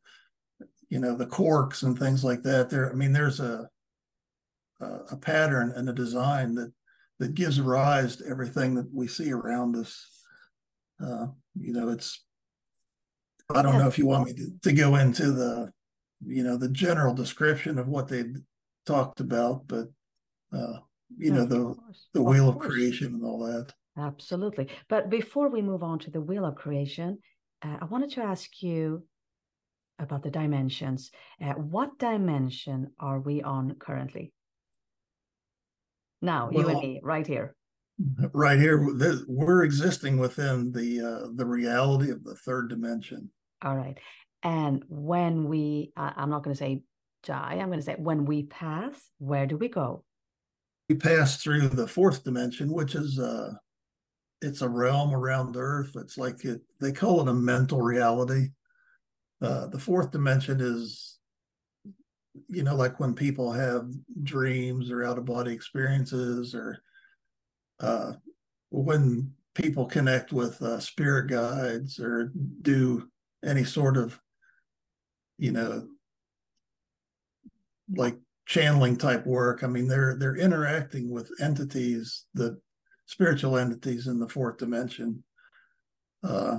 you 0.88 1.00
know, 1.00 1.16
the 1.16 1.26
quarks 1.26 1.82
and 1.82 1.98
things 1.98 2.22
like 2.22 2.42
that. 2.42 2.70
There, 2.70 2.90
I 2.90 2.94
mean, 2.94 3.12
there's 3.12 3.40
a 3.40 3.68
a 4.80 5.16
pattern 5.16 5.72
and 5.74 5.88
a 5.88 5.92
design 5.92 6.54
that 6.54 6.72
that 7.18 7.34
gives 7.34 7.60
rise 7.60 8.16
to 8.16 8.26
everything 8.26 8.74
that 8.74 8.92
we 8.92 9.06
see 9.06 9.30
around 9.30 9.76
us. 9.76 10.24
Uh, 11.00 11.26
you 11.54 11.72
know, 11.72 11.90
it's. 11.90 12.24
I 13.54 13.62
don't 13.62 13.74
yeah. 13.74 13.80
know 13.80 13.88
if 13.88 13.98
you 13.98 14.06
want 14.06 14.26
me 14.26 14.32
to, 14.34 14.52
to 14.62 14.72
go 14.72 14.94
into 14.96 15.32
the 15.32 15.72
you 16.26 16.42
know 16.42 16.56
the 16.56 16.68
general 16.68 17.14
description 17.14 17.78
of 17.78 17.88
what 17.88 18.08
they 18.08 18.24
talked 18.86 19.20
about, 19.20 19.66
but 19.66 19.88
uh, 20.52 20.78
you 21.16 21.32
know 21.32 21.44
the 21.44 21.74
the 22.14 22.22
wheel 22.22 22.48
of, 22.48 22.56
of 22.56 22.62
creation 22.62 23.14
and 23.14 23.24
all 23.24 23.40
that. 23.40 23.72
Absolutely. 23.98 24.68
But 24.88 25.10
before 25.10 25.48
we 25.48 25.62
move 25.62 25.82
on 25.82 25.98
to 26.00 26.10
the 26.10 26.20
wheel 26.20 26.44
of 26.44 26.54
creation, 26.54 27.18
uh, 27.62 27.76
I 27.82 27.84
wanted 27.86 28.10
to 28.12 28.22
ask 28.22 28.62
you 28.62 29.04
about 29.98 30.22
the 30.22 30.30
dimensions. 30.30 31.10
Uh, 31.42 31.52
what 31.52 31.98
dimension 31.98 32.92
are 32.98 33.20
we 33.20 33.42
on 33.42 33.74
currently? 33.74 34.32
Now, 36.22 36.50
well, 36.52 36.64
you 36.64 36.70
and 36.70 36.80
me, 36.80 37.00
right 37.02 37.26
here. 37.26 37.54
Right 38.32 38.58
here, 38.58 39.24
we're 39.28 39.64
existing 39.64 40.18
within 40.18 40.72
the 40.72 41.00
uh, 41.00 41.28
the 41.34 41.44
reality 41.44 42.10
of 42.10 42.24
the 42.24 42.34
third 42.34 42.70
dimension. 42.70 43.30
All 43.62 43.76
right, 43.76 43.98
and 44.42 44.82
when 44.88 45.48
we, 45.48 45.92
uh, 45.96 46.12
I'm 46.16 46.30
not 46.30 46.42
going 46.42 46.54
to 46.54 46.58
say 46.58 46.82
die, 47.24 47.58
I'm 47.60 47.66
going 47.66 47.78
to 47.78 47.84
say 47.84 47.96
when 47.98 48.24
we 48.24 48.44
pass, 48.44 48.96
where 49.18 49.46
do 49.46 49.58
we 49.58 49.68
go? 49.68 50.04
We 50.88 50.94
pass 50.94 51.42
through 51.42 51.68
the 51.68 51.86
fourth 51.86 52.24
dimension, 52.24 52.72
which 52.72 52.94
is 52.94 53.18
uh, 53.18 53.52
it's 54.40 54.62
a 54.62 54.68
realm 54.68 55.14
around 55.14 55.56
Earth. 55.56 55.92
It's 55.96 56.16
like 56.16 56.44
it, 56.44 56.62
they 56.80 56.92
call 56.92 57.20
it 57.20 57.28
a 57.28 57.34
mental 57.34 57.82
reality. 57.82 58.48
Uh, 59.42 59.66
the 59.66 59.78
fourth 59.78 60.10
dimension 60.10 60.60
is, 60.60 61.18
you 62.48 62.62
know, 62.62 62.76
like 62.76 63.00
when 63.00 63.14
people 63.14 63.52
have 63.52 63.88
dreams 64.22 64.90
or 64.90 65.04
out 65.04 65.18
of 65.18 65.24
body 65.24 65.52
experiences, 65.52 66.54
or 66.54 66.78
uh, 67.80 68.12
when 68.70 69.32
people 69.54 69.84
connect 69.86 70.32
with 70.32 70.60
uh, 70.62 70.78
spirit 70.78 71.28
guides 71.28 71.98
or 71.98 72.32
do 72.62 73.08
any 73.44 73.64
sort 73.64 73.96
of 73.96 74.18
you 75.40 75.52
know, 75.52 75.88
like 77.94 78.16
channeling 78.46 78.96
type 78.96 79.26
work. 79.26 79.64
I 79.64 79.66
mean, 79.66 79.88
they're 79.88 80.14
they're 80.16 80.36
interacting 80.36 81.10
with 81.10 81.32
entities, 81.40 82.26
the 82.34 82.60
spiritual 83.06 83.56
entities 83.56 84.06
in 84.06 84.20
the 84.20 84.28
fourth 84.28 84.58
dimension. 84.58 85.24
Uh, 86.22 86.58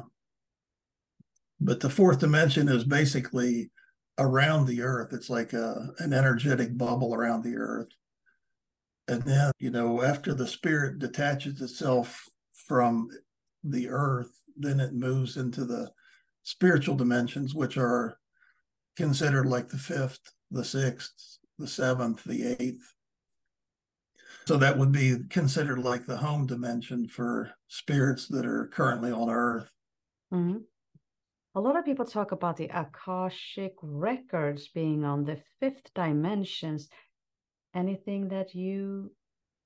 but 1.59 1.79
the 1.79 1.91
fourth 1.91 2.19
dimension 2.19 2.67
is 2.67 2.83
basically 2.83 3.69
around 4.17 4.65
the 4.65 4.81
earth. 4.81 5.13
It's 5.13 5.29
like 5.29 5.53
a, 5.53 5.89
an 5.99 6.13
energetic 6.13 6.77
bubble 6.77 7.13
around 7.13 7.43
the 7.43 7.55
earth. 7.55 7.89
And 9.07 9.23
then, 9.23 9.51
you 9.59 9.71
know, 9.71 10.03
after 10.03 10.33
the 10.33 10.47
spirit 10.47 10.99
detaches 10.99 11.61
itself 11.61 12.23
from 12.53 13.09
the 13.63 13.89
earth, 13.89 14.31
then 14.55 14.79
it 14.79 14.93
moves 14.93 15.37
into 15.37 15.65
the 15.65 15.91
spiritual 16.43 16.95
dimensions, 16.95 17.53
which 17.53 17.77
are 17.77 18.17
considered 18.95 19.45
like 19.45 19.69
the 19.69 19.77
fifth, 19.77 20.19
the 20.49 20.63
sixth, 20.63 21.39
the 21.57 21.67
seventh, 21.67 22.23
the 22.23 22.55
eighth. 22.59 22.93
So 24.45 24.57
that 24.57 24.77
would 24.77 24.91
be 24.91 25.17
considered 25.29 25.79
like 25.79 26.05
the 26.05 26.17
home 26.17 26.45
dimension 26.45 27.07
for 27.07 27.51
spirits 27.67 28.27
that 28.29 28.45
are 28.45 28.67
currently 28.67 29.11
on 29.11 29.29
Earth. 29.29 29.69
Mm-hmm. 30.33 30.57
A 31.53 31.59
lot 31.59 31.77
of 31.77 31.83
people 31.83 32.05
talk 32.05 32.31
about 32.31 32.55
the 32.55 32.69
Akashic 32.73 33.73
records 33.81 34.69
being 34.69 35.03
on 35.03 35.25
the 35.25 35.37
fifth 35.59 35.93
dimensions. 35.93 36.87
Anything 37.75 38.29
that 38.29 38.55
you 38.55 39.11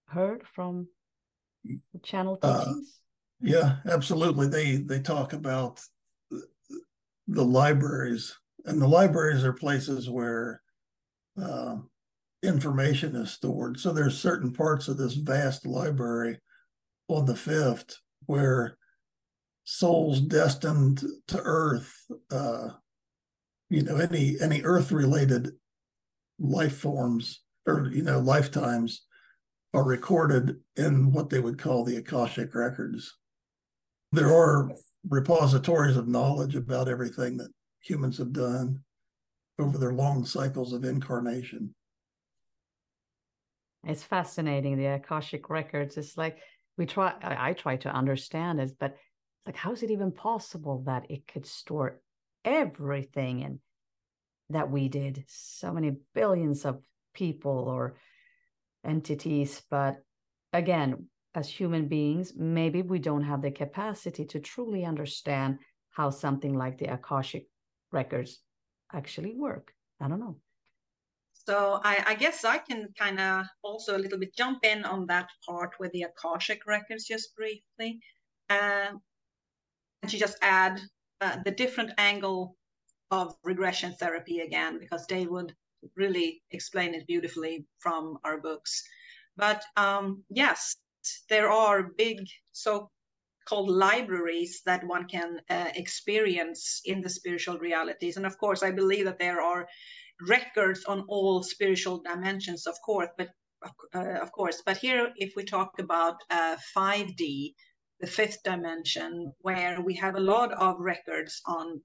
heard 0.07 0.43
from 0.55 0.87
channel 2.03 2.39
uh, 2.41 2.59
teachings? 2.59 2.99
Uh, 3.43 3.47
yeah, 3.47 3.75
absolutely. 3.87 4.47
They 4.47 4.77
they 4.77 4.99
talk 4.99 5.33
about 5.33 5.81
the 7.27 7.43
libraries 7.43 8.35
and 8.65 8.81
the 8.81 8.87
libraries 8.87 9.43
are 9.43 9.53
places 9.53 10.09
where 10.09 10.61
uh, 11.41 11.77
information 12.43 13.15
is 13.15 13.31
stored. 13.31 13.79
So 13.79 13.91
there's 13.91 14.17
certain 14.17 14.53
parts 14.53 14.87
of 14.87 14.97
this 14.97 15.13
vast 15.13 15.65
library 15.65 16.39
on 17.07 17.25
the 17.25 17.35
fifth 17.35 17.99
where 18.25 18.77
souls 19.65 20.21
destined 20.21 21.03
to 21.27 21.41
Earth, 21.43 21.93
uh, 22.31 22.69
you 23.69 23.83
know, 23.83 23.97
any 23.97 24.37
any 24.39 24.61
Earth 24.61 24.91
related 24.91 25.51
life 26.39 26.77
forms 26.77 27.41
or 27.67 27.89
you 27.91 28.03
know 28.03 28.19
lifetimes 28.19 29.03
are 29.73 29.83
recorded 29.83 30.57
in 30.77 31.11
what 31.11 31.29
they 31.29 31.39
would 31.39 31.59
call 31.59 31.83
the 31.83 31.97
Akashic 31.97 32.55
records. 32.55 33.13
There 34.11 34.33
are 34.33 34.71
repositories 35.09 35.97
of 35.97 36.07
knowledge 36.07 36.55
about 36.55 36.87
everything 36.87 37.37
that 37.37 37.51
humans 37.81 38.17
have 38.19 38.31
done 38.31 38.81
over 39.59 39.77
their 39.77 39.93
long 39.93 40.25
cycles 40.25 40.73
of 40.73 40.85
incarnation. 40.85 41.75
It's 43.83 44.03
fascinating. 44.03 44.77
The 44.77 44.85
Akashic 44.85 45.49
records. 45.49 45.97
It's 45.97 46.17
like 46.17 46.39
we 46.77 46.85
try. 46.85 47.13
I, 47.21 47.49
I 47.49 47.53
try 47.53 47.75
to 47.77 47.89
understand 47.89 48.59
it, 48.59 48.71
but 48.79 48.95
like, 49.45 49.55
how 49.55 49.71
is 49.71 49.83
it 49.83 49.91
even 49.91 50.11
possible 50.11 50.83
that 50.85 51.05
it 51.09 51.27
could 51.27 51.45
store 51.45 52.01
everything 52.43 53.43
and 53.43 53.59
that 54.49 54.71
we 54.71 54.89
did? 54.89 55.23
So 55.27 55.71
many 55.71 55.95
billions 56.13 56.65
of 56.65 56.81
people 57.13 57.65
or 57.67 57.95
entities, 58.83 59.61
but 59.69 59.97
again, 60.53 61.07
as 61.33 61.49
human 61.49 61.87
beings, 61.87 62.33
maybe 62.35 62.81
we 62.81 62.99
don't 62.99 63.23
have 63.23 63.41
the 63.41 63.51
capacity 63.51 64.25
to 64.25 64.39
truly 64.39 64.85
understand 64.85 65.59
how 65.91 66.09
something 66.09 66.53
like 66.53 66.77
the 66.77 66.93
Akashic 66.93 67.47
records 67.91 68.39
actually 68.93 69.35
work. 69.35 69.73
I 69.99 70.07
don't 70.07 70.19
know. 70.19 70.37
So 71.33 71.79
I, 71.83 72.03
I 72.07 72.15
guess 72.15 72.43
I 72.43 72.57
can 72.57 72.87
kind 72.97 73.19
of 73.19 73.45
also 73.61 73.95
a 73.95 73.99
little 73.99 74.17
bit 74.17 74.35
jump 74.35 74.65
in 74.65 74.83
on 74.83 75.05
that 75.07 75.29
part 75.47 75.75
with 75.79 75.91
the 75.91 76.03
Akashic 76.03 76.65
records 76.65 77.05
just 77.05 77.35
briefly. 77.35 77.99
Uh, 78.49 78.93
and 80.05 80.11
to 80.11 80.19
just 80.19 80.37
add 80.43 80.79
uh, 81.21 81.37
the 81.45 81.49
different 81.49 81.91
angle 81.97 82.55
of 83.09 83.35
regression 83.43 83.91
therapy 83.93 84.41
again, 84.41 84.77
because 84.77 85.03
they 85.07 85.25
would 85.25 85.51
really 85.95 86.43
explain 86.51 86.93
it 86.93 87.07
beautifully 87.07 87.65
from 87.79 88.19
our 88.23 88.39
books. 88.39 88.83
But 89.35 89.63
um, 89.77 90.23
yes, 90.29 90.75
there 91.27 91.49
are 91.49 91.89
big 91.97 92.19
so 92.51 92.91
called 93.49 93.69
libraries 93.69 94.61
that 94.67 94.85
one 94.85 95.07
can 95.07 95.41
uh, 95.49 95.69
experience 95.73 96.81
in 96.85 97.01
the 97.01 97.09
spiritual 97.09 97.57
realities. 97.57 98.17
And 98.17 98.27
of 98.27 98.37
course, 98.37 98.61
I 98.61 98.69
believe 98.69 99.05
that 99.05 99.17
there 99.17 99.41
are 99.41 99.67
records 100.27 100.85
on 100.85 101.03
all 101.07 101.41
spiritual 101.41 102.03
dimensions, 102.03 102.67
of 102.67 102.75
course, 102.85 103.09
but 103.17 103.29
uh, 103.95 104.19
of 104.21 104.31
course. 104.31 104.61
But 104.63 104.77
here, 104.77 105.11
if 105.17 105.33
we 105.35 105.43
talk 105.43 105.79
about 105.79 106.17
5D, 106.77 107.49
uh, 107.49 107.74
the 107.99 108.07
fifth 108.07 108.43
dimension, 108.43 109.33
where 109.39 109.81
we 109.81 109.95
have 109.95 110.15
a 110.15 110.19
lot 110.19 110.51
of 110.53 110.79
records 110.79 111.41
on, 111.45 111.81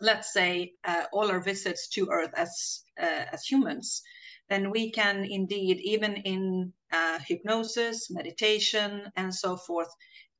let's 0.00 0.32
say, 0.32 0.74
uh, 0.84 1.04
all 1.12 1.30
our 1.30 1.40
visits 1.40 1.88
to 1.88 2.08
Earth 2.10 2.32
as 2.36 2.84
uh, 3.00 3.24
as 3.32 3.44
humans, 3.44 4.02
then 4.48 4.70
we 4.70 4.90
can 4.90 5.24
indeed, 5.24 5.80
even 5.80 6.16
in 6.16 6.72
uh, 6.92 7.18
hypnosis, 7.26 8.10
meditation, 8.10 9.10
and 9.16 9.34
so 9.34 9.56
forth, 9.56 9.88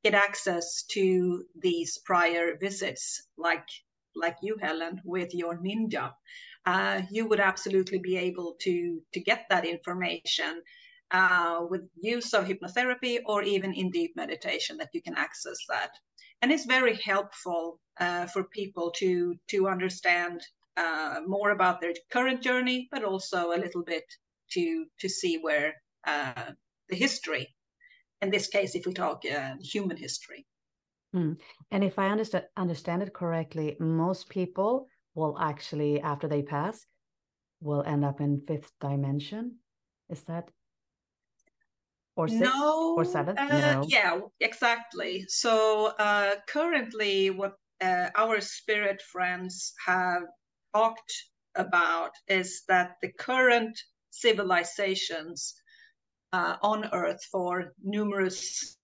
get 0.03 0.15
access 0.15 0.83
to 0.91 1.45
these 1.63 1.99
prior 2.05 2.57
visits, 2.59 3.29
like 3.37 3.69
like 4.17 4.37
you, 4.43 4.57
Helen, 4.61 5.01
with 5.05 5.35
your 5.35 5.59
ninja. 5.59 6.13
Uh, 6.67 7.03
you 7.11 7.27
would 7.27 7.41
absolutely 7.41 7.99
be 7.99 8.17
able 8.17 8.57
to 8.61 9.01
to 9.15 9.21
get 9.21 9.47
that 9.49 9.65
information 9.65 10.63
uh, 11.11 11.67
with 11.69 11.83
use 12.01 12.33
of 12.35 12.47
hypnotherapy 12.47 13.19
or 13.27 13.43
even 13.43 13.73
in 13.75 13.91
deep 13.91 14.15
meditation 14.17 14.77
that 14.79 14.91
you 14.93 15.03
can 15.03 15.15
access 15.17 15.59
that. 15.69 15.91
And 16.43 16.51
it's 16.53 16.65
very 16.65 16.97
helpful 16.97 17.81
uh, 17.99 18.27
for 18.27 18.45
people 18.45 18.91
to 18.93 19.35
to 19.49 19.69
understand 19.69 20.41
uh, 20.77 21.21
more 21.27 21.51
about 21.51 21.81
their 21.81 21.95
current 22.11 22.43
journey, 22.43 22.89
but 22.91 23.05
also 23.05 23.53
a 23.53 23.59
little 23.59 23.83
bit 23.83 24.05
to 24.53 24.87
to 25.01 25.09
see 25.09 25.39
where 25.39 25.75
uh, 26.07 26.53
the 26.89 26.97
history, 26.97 27.55
in 28.23 28.31
this 28.31 28.49
case, 28.49 28.75
if 28.75 28.87
we 28.87 28.93
talk 28.93 29.23
uh, 29.27 29.55
human 29.61 29.97
history. 29.97 30.47
Mm. 31.15 31.37
And 31.71 31.85
if 31.85 31.99
I 31.99 32.09
understand 32.09 32.45
understand 32.57 33.03
it 33.03 33.13
correctly, 33.13 33.77
most 33.79 34.29
people 34.29 34.89
will 35.15 35.37
actually, 35.39 36.01
after 36.01 36.29
they 36.29 36.43
pass, 36.43 36.87
will 37.61 37.83
end 37.83 38.05
up 38.05 38.21
in 38.21 38.43
fifth 38.47 38.73
dimension. 38.81 39.57
Is 40.09 40.23
that 40.23 40.51
or 42.17 42.29
sixth 42.29 42.43
no, 42.43 42.95
or 42.97 43.05
seventh? 43.05 43.39
Uh, 43.39 43.47
no. 43.47 43.85
Yeah, 43.89 44.21
exactly. 44.41 45.25
So 45.29 45.93
uh, 45.99 46.37
currently, 46.49 47.31
what 47.31 47.55
uh, 47.81 48.09
our 48.17 48.41
spirit 48.41 49.01
friends 49.03 49.73
have 49.87 50.23
talked 50.75 51.13
about 51.55 52.13
is 52.29 52.63
that 52.69 52.97
the 53.03 53.13
current 53.13 53.79
civilizations 54.11 55.55
uh, 56.33 56.57
on 56.63 56.89
Earth 56.93 57.23
for 57.31 57.73
numerous 57.83 58.77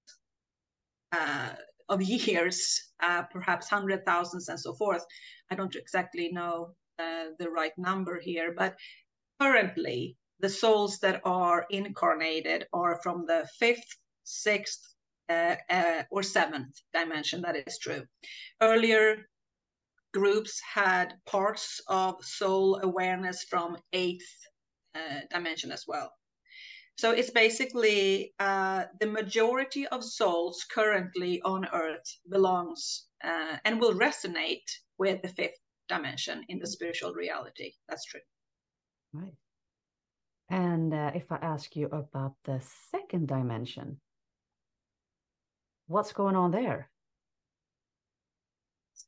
uh, 1.13 1.51
of 1.89 2.03
years, 2.03 2.93
uh, 3.03 3.23
perhaps 3.31 3.69
hundred 3.69 4.05
thousands 4.05 4.49
and 4.49 4.59
so 4.59 4.75
forth. 4.75 5.05
I 5.51 5.55
don't 5.55 5.77
exactly 5.77 6.31
know 6.33 6.75
uh, 6.99 7.27
the 7.39 7.51
right 7.51 7.77
number 7.79 8.19
here, 8.21 8.55
but 8.57 8.77
currently 9.41 10.17
the 10.41 10.49
souls 10.49 10.99
that 10.99 11.21
are 11.25 11.67
incarnated 11.71 12.67
are 12.73 13.01
from 13.03 13.27
the 13.27 13.49
fifth, 13.59 13.97
sixth, 14.25 14.95
uh, 15.29 15.57
uh, 15.71 16.03
or 16.11 16.23
seventh 16.23 16.75
dimension. 16.93 17.43
That 17.43 17.57
is 17.57 17.79
true. 17.79 18.05
Earlier 18.61 19.29
groups 20.13 20.61
had 20.61 21.15
parts 21.27 21.81
of 21.89 22.25
soul 22.25 22.81
awareness 22.83 23.45
from 23.45 23.77
eighth 23.93 24.29
uh, 24.95 25.21
dimension 25.31 25.73
as 25.73 25.85
well. 25.87 26.13
So 26.99 27.11
it's 27.11 27.31
basically 27.31 28.33
uh, 28.39 28.85
the 29.01 29.07
majority 29.07 29.87
of 29.89 30.03
souls 30.03 30.65
currently 30.73 31.43
on 31.43 31.67
Earth 31.73 32.19
belongs 32.31 33.09
uh, 33.23 33.59
and 33.67 33.79
will 33.79 33.95
resonate 33.95 34.71
with 34.97 35.21
the 35.21 35.29
fifth 35.29 35.61
dimension 35.89 36.45
in 36.49 36.59
the 36.59 36.67
spiritual 36.67 37.13
reality. 37.13 37.73
That's 37.89 38.05
true. 38.07 38.21
Right. 39.13 39.35
And 40.49 40.95
uh, 40.95 41.11
if 41.15 41.31
I 41.33 41.37
ask 41.37 41.75
you 41.75 41.87
about 41.87 42.35
the 42.45 42.61
second 42.91 43.29
dimension, 43.29 44.01
what's 45.87 46.13
going 46.13 46.37
on 46.37 46.53
there? 46.53 46.91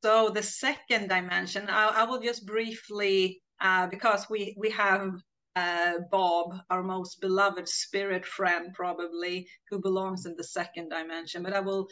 So 0.03 0.31
the 0.31 0.43
second 0.43 1.09
dimension, 1.09 1.69
I, 1.69 1.89
I 1.89 2.05
will 2.05 2.21
just 2.21 2.47
briefly, 2.47 3.43
uh, 3.61 3.87
because 3.87 4.29
we 4.31 4.55
we 4.59 4.71
have 4.71 5.15
uh, 5.57 5.99
Bob, 6.11 6.55
our 6.71 6.83
most 6.83 7.21
beloved 7.21 7.69
spirit 7.69 8.25
friend, 8.25 8.73
probably, 8.75 9.49
who 9.69 9.81
belongs 9.81 10.25
in 10.25 10.37
the 10.37 10.45
second 10.45 10.91
dimension. 10.91 11.43
But 11.43 11.53
I 11.53 11.61
will 11.61 11.89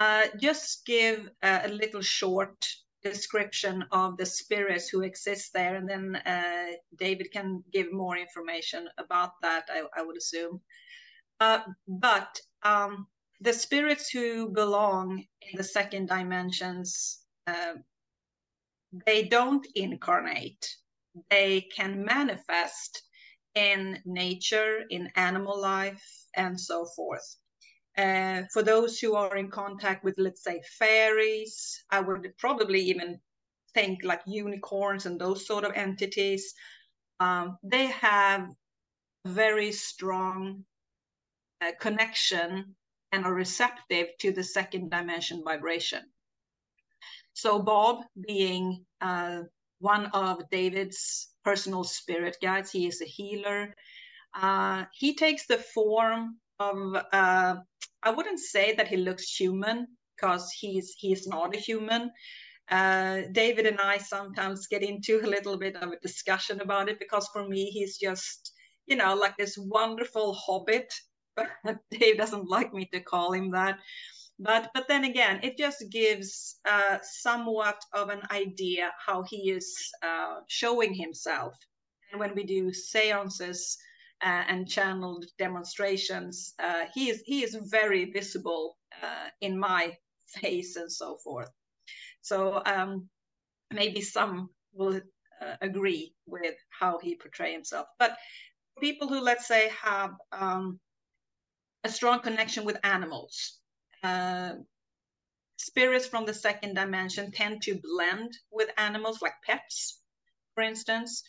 uh, 0.00 0.24
just 0.38 0.84
give 0.84 1.30
a, 1.42 1.62
a, 1.64 1.68
little 1.68 2.02
short 2.02 2.66
description 3.04 3.84
of 3.92 4.16
the 4.16 4.26
spirits 4.26 4.88
who 4.88 5.02
exist 5.02 5.52
there, 5.52 5.76
and 5.76 5.88
then 5.88 6.16
uh, 6.16 6.72
David 6.96 7.30
can 7.32 7.62
give 7.72 7.92
more 7.92 8.16
information 8.16 8.88
about 8.98 9.32
that, 9.42 9.64
I, 9.70 9.82
I 9.96 10.02
would 10.02 10.16
assume. 10.16 10.60
Uh, 11.40 11.60
but 11.88 12.40
um, 12.62 13.06
the 13.40 13.52
spirits 13.52 14.08
who 14.08 14.50
belong 14.50 15.24
in 15.50 15.56
the 15.56 15.64
second 15.64 16.08
dimensions, 16.08 17.20
uh, 17.46 17.74
they 19.06 19.24
don't 19.24 19.66
incarnate 19.74 20.66
they 21.30 21.62
can 21.74 22.04
manifest 22.04 23.02
in 23.54 24.00
nature, 24.04 24.84
in 24.90 25.10
animal 25.16 25.60
life, 25.60 26.02
and 26.34 26.58
so 26.58 26.86
forth. 26.96 27.36
Uh, 27.96 28.42
for 28.52 28.62
those 28.62 28.98
who 28.98 29.14
are 29.14 29.36
in 29.36 29.50
contact 29.50 30.02
with, 30.02 30.14
let's 30.18 30.42
say, 30.42 30.62
fairies, 30.78 31.84
I 31.90 32.00
would 32.00 32.32
probably 32.38 32.80
even 32.80 33.20
think 33.74 34.02
like 34.02 34.22
unicorns 34.26 35.06
and 35.06 35.20
those 35.20 35.46
sort 35.46 35.64
of 35.64 35.72
entities. 35.74 36.54
Um, 37.20 37.58
they 37.62 37.86
have 37.86 38.48
very 39.26 39.72
strong 39.72 40.64
uh, 41.60 41.72
connection 41.80 42.74
and 43.12 43.24
are 43.24 43.34
receptive 43.34 44.08
to 44.20 44.32
the 44.32 44.42
second 44.42 44.90
dimension 44.90 45.42
vibration. 45.44 46.02
So 47.34 47.62
Bob, 47.62 48.04
being 48.26 48.84
uh, 49.00 49.42
one 49.82 50.06
of 50.06 50.48
David's 50.50 51.28
personal 51.44 51.84
spirit 51.84 52.36
guides. 52.40 52.70
He 52.70 52.86
is 52.86 53.02
a 53.02 53.04
healer. 53.04 53.74
Uh, 54.34 54.84
he 54.94 55.14
takes 55.14 55.46
the 55.46 55.58
form 55.58 56.38
uh, 57.12 57.56
I 58.02 58.10
wouldn't 58.10 58.40
say 58.40 58.74
that 58.76 58.88
he 58.88 58.96
looks 58.96 59.34
human 59.36 59.86
because 60.16 60.50
he's 60.52 60.94
he's 60.98 61.26
not 61.26 61.54
a 61.54 61.58
human. 61.58 62.10
Uh, 62.70 63.22
David 63.32 63.66
and 63.66 63.80
I 63.80 63.98
sometimes 63.98 64.66
get 64.66 64.82
into 64.82 65.20
a 65.20 65.26
little 65.26 65.58
bit 65.58 65.76
of 65.76 65.90
a 65.90 65.98
discussion 66.00 66.60
about 66.60 66.88
it 66.88 66.98
because 66.98 67.28
for 67.32 67.48
me 67.48 67.66
he's 67.66 67.98
just 67.98 68.52
you 68.86 68.96
know 68.96 69.14
like 69.14 69.36
this 69.36 69.56
wonderful 69.58 70.34
hobbit, 70.34 70.92
but 71.36 71.78
Dave 71.90 72.18
doesn't 72.18 72.48
like 72.48 72.72
me 72.72 72.88
to 72.92 73.00
call 73.00 73.32
him 73.32 73.50
that 73.52 73.78
but 74.38 74.70
but 74.74 74.88
then 74.88 75.04
again 75.04 75.40
it 75.42 75.56
just 75.56 75.84
gives 75.90 76.58
uh, 76.68 76.98
somewhat 77.02 77.80
of 77.94 78.08
an 78.08 78.22
idea 78.30 78.90
how 79.06 79.22
he 79.22 79.50
is 79.50 79.74
uh, 80.02 80.40
showing 80.48 80.94
himself 80.94 81.54
and 82.10 82.20
when 82.20 82.34
we 82.34 82.44
do 82.44 82.72
seances 82.72 83.76
uh, 84.22 84.44
and 84.48 84.68
channeled 84.68 85.26
demonstrations 85.38 86.54
uh, 86.58 86.84
he 86.94 87.10
is 87.10 87.22
he 87.26 87.42
is 87.42 87.54
very 87.54 88.10
visible 88.10 88.76
uh, 89.02 89.28
in 89.40 89.58
my 89.58 89.96
face 90.26 90.76
and 90.76 90.90
so 90.90 91.16
forth. 91.16 91.50
So 92.22 92.62
um, 92.66 93.08
maybe 93.72 94.00
some 94.00 94.50
will 94.72 95.00
uh, 95.40 95.56
agree 95.60 96.14
with 96.26 96.54
how 96.70 96.98
he 96.98 97.16
portray 97.16 97.52
himself. 97.52 97.86
But 97.98 98.16
people 98.80 99.08
who 99.08 99.20
let's 99.20 99.46
say 99.46 99.70
have 99.82 100.12
um, 100.32 100.78
a 101.84 101.88
strong 101.88 102.20
connection 102.20 102.64
with 102.64 102.78
animals 102.84 103.58
uh, 104.02 104.52
spirits 105.56 106.06
from 106.06 106.26
the 106.26 106.34
second 106.34 106.74
dimension 106.74 107.30
tend 107.30 107.62
to 107.62 107.80
blend 107.82 108.36
with 108.50 108.70
animals 108.78 109.22
like 109.22 109.34
pets, 109.46 110.00
for 110.54 110.62
instance, 110.62 111.22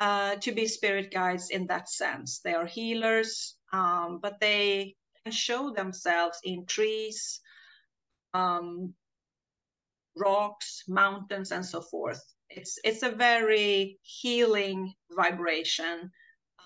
uh, 0.00 0.36
to 0.36 0.52
be 0.52 0.66
spirit 0.66 1.12
guides 1.12 1.50
in 1.50 1.66
that 1.66 1.88
sense. 1.88 2.40
They 2.40 2.54
are 2.54 2.66
healers, 2.66 3.56
um, 3.72 4.18
but 4.22 4.40
they 4.40 4.96
can 5.22 5.32
show 5.32 5.70
themselves 5.70 6.38
in 6.42 6.64
trees, 6.66 7.40
um, 8.32 8.94
rocks, 10.16 10.84
mountains, 10.88 11.52
and 11.52 11.64
so 11.64 11.82
forth. 11.82 12.22
It's 12.48 12.78
it's 12.82 13.02
a 13.02 13.10
very 13.10 13.98
healing 14.02 14.92
vibration, 15.12 16.10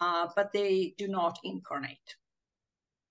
uh, 0.00 0.28
but 0.36 0.52
they 0.52 0.94
do 0.96 1.08
not 1.08 1.38
incarnate. 1.44 2.16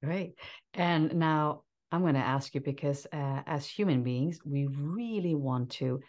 Great. 0.04 0.36
And 0.74 1.16
now 1.16 1.64
I'm 1.92 2.02
going 2.02 2.16
to 2.16 2.20
ask 2.20 2.56
you 2.56 2.62
because 2.62 3.06
uh, 3.14 3.42
as 3.46 3.68
human 3.68 4.04
beings, 4.04 4.40
we 4.44 4.66
really 4.68 5.36
want 5.36 5.70
to 5.72 6.02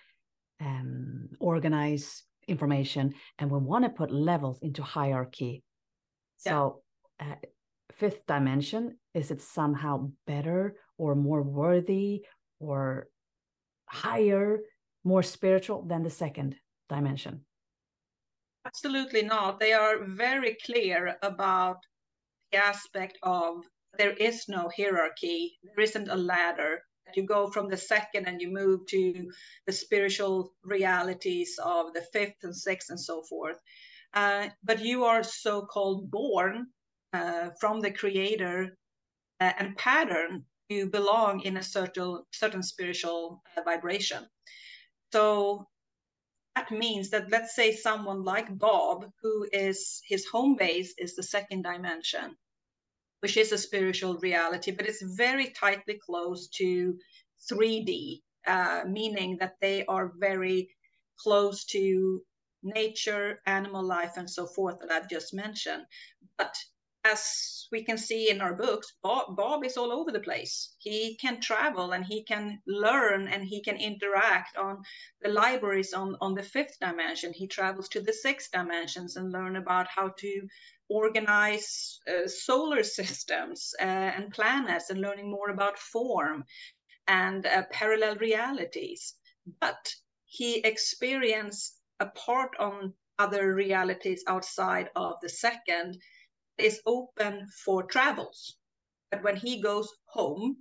um, 0.60 1.28
organize 1.38 2.22
information 2.48 3.14
and 3.38 3.50
we 3.50 3.58
want 3.58 3.84
to 3.84 3.90
put 3.90 4.10
levels 4.10 4.58
into 4.62 4.82
hierarchy. 4.82 5.62
Yeah. 6.44 6.52
So, 6.52 6.82
uh, 7.20 7.36
fifth 7.92 8.26
dimension, 8.26 8.98
is 9.14 9.30
it 9.30 9.40
somehow 9.40 10.10
better 10.26 10.76
or 10.98 11.14
more 11.14 11.42
worthy 11.42 12.24
or 12.58 13.08
higher, 13.86 14.60
more 15.04 15.22
spiritual 15.22 15.82
than 15.82 16.02
the 16.02 16.10
second 16.10 16.56
dimension? 16.88 17.44
Absolutely 18.66 19.22
not. 19.22 19.60
They 19.60 19.72
are 19.72 20.04
very 20.04 20.56
clear 20.64 21.16
about 21.22 21.78
the 22.50 22.58
aspect 22.58 23.18
of 23.22 23.64
there 23.98 24.12
is 24.12 24.48
no 24.48 24.70
hierarchy, 24.76 25.58
there 25.62 25.84
isn't 25.84 26.08
a 26.08 26.16
ladder. 26.16 26.80
You 27.14 27.24
go 27.24 27.50
from 27.50 27.68
the 27.68 27.76
second 27.76 28.26
and 28.26 28.40
you 28.40 28.50
move 28.50 28.86
to 28.86 29.30
the 29.66 29.72
spiritual 29.72 30.54
realities 30.64 31.58
of 31.62 31.92
the 31.92 32.02
fifth 32.12 32.42
and 32.42 32.56
sixth 32.56 32.90
and 32.90 33.00
so 33.00 33.22
forth. 33.22 33.58
Uh, 34.14 34.48
but 34.62 34.80
you 34.80 35.04
are 35.04 35.22
so 35.22 35.62
called 35.62 36.10
born 36.10 36.66
uh, 37.12 37.50
from 37.60 37.80
the 37.80 37.90
creator 37.90 38.76
uh, 39.40 39.52
and 39.58 39.76
pattern 39.76 40.44
you 40.68 40.88
belong 40.88 41.40
in 41.40 41.56
a 41.58 41.62
certain 41.62 42.22
certain 42.32 42.62
spiritual 42.62 43.42
uh, 43.56 43.62
vibration 43.62 44.26
so 45.12 45.66
that 46.56 46.70
means 46.70 47.10
that 47.10 47.30
let's 47.30 47.54
say 47.54 47.74
someone 47.74 48.24
like 48.24 48.58
bob 48.58 49.06
who 49.22 49.46
is 49.52 50.00
his 50.08 50.26
home 50.26 50.56
base 50.56 50.94
is 50.98 51.14
the 51.14 51.22
second 51.22 51.62
dimension 51.62 52.36
which 53.24 53.38
is 53.38 53.52
a 53.52 53.64
spiritual 53.68 54.18
reality 54.18 54.70
but 54.70 54.86
it's 54.86 55.00
very 55.16 55.48
tightly 55.58 55.98
close 56.06 56.46
to 56.48 56.94
3d 57.50 58.20
uh, 58.46 58.82
meaning 58.86 59.38
that 59.40 59.54
they 59.62 59.82
are 59.86 60.12
very 60.18 60.68
close 61.18 61.64
to 61.64 62.20
nature 62.62 63.40
animal 63.46 63.82
life 63.82 64.18
and 64.18 64.28
so 64.28 64.46
forth 64.46 64.76
that 64.78 64.92
i've 64.92 65.08
just 65.08 65.32
mentioned 65.32 65.84
but 66.36 66.54
as 67.04 67.68
we 67.70 67.84
can 67.84 67.98
see 67.98 68.30
in 68.30 68.40
our 68.40 68.54
books, 68.54 68.94
Bob, 69.02 69.36
Bob, 69.36 69.62
is 69.64 69.76
all 69.76 69.92
over 69.92 70.10
the 70.10 70.20
place. 70.20 70.74
He 70.78 71.16
can 71.20 71.38
travel 71.38 71.92
and 71.92 72.04
he 72.04 72.24
can 72.24 72.62
learn 72.66 73.28
and 73.28 73.44
he 73.44 73.62
can 73.62 73.76
interact 73.76 74.56
on 74.56 74.82
the 75.20 75.28
libraries 75.28 75.92
on, 75.92 76.16
on 76.22 76.34
the 76.34 76.42
fifth 76.42 76.78
dimension. 76.80 77.32
He 77.34 77.46
travels 77.46 77.88
to 77.90 78.00
the 78.00 78.12
sixth 78.12 78.52
dimensions 78.52 79.16
and 79.16 79.30
learn 79.32 79.56
about 79.56 79.86
how 79.86 80.14
to 80.18 80.48
organize 80.88 81.98
uh, 82.08 82.26
solar 82.26 82.82
systems 82.82 83.74
uh, 83.80 83.84
and 83.84 84.32
planets 84.32 84.90
and 84.90 85.00
learning 85.00 85.30
more 85.30 85.50
about 85.50 85.78
form 85.78 86.44
and 87.08 87.46
uh, 87.46 87.62
parallel 87.70 88.16
realities. 88.16 89.14
But 89.60 89.94
he 90.24 90.58
experienced 90.64 91.80
a 92.00 92.06
part 92.06 92.50
on 92.58 92.94
other 93.18 93.54
realities 93.54 94.24
outside 94.26 94.88
of 94.96 95.14
the 95.22 95.28
second 95.28 95.98
is 96.58 96.80
open 96.86 97.46
for 97.64 97.84
travels. 97.84 98.56
But 99.10 99.22
when 99.22 99.36
he 99.36 99.60
goes 99.60 99.88
home, 100.06 100.56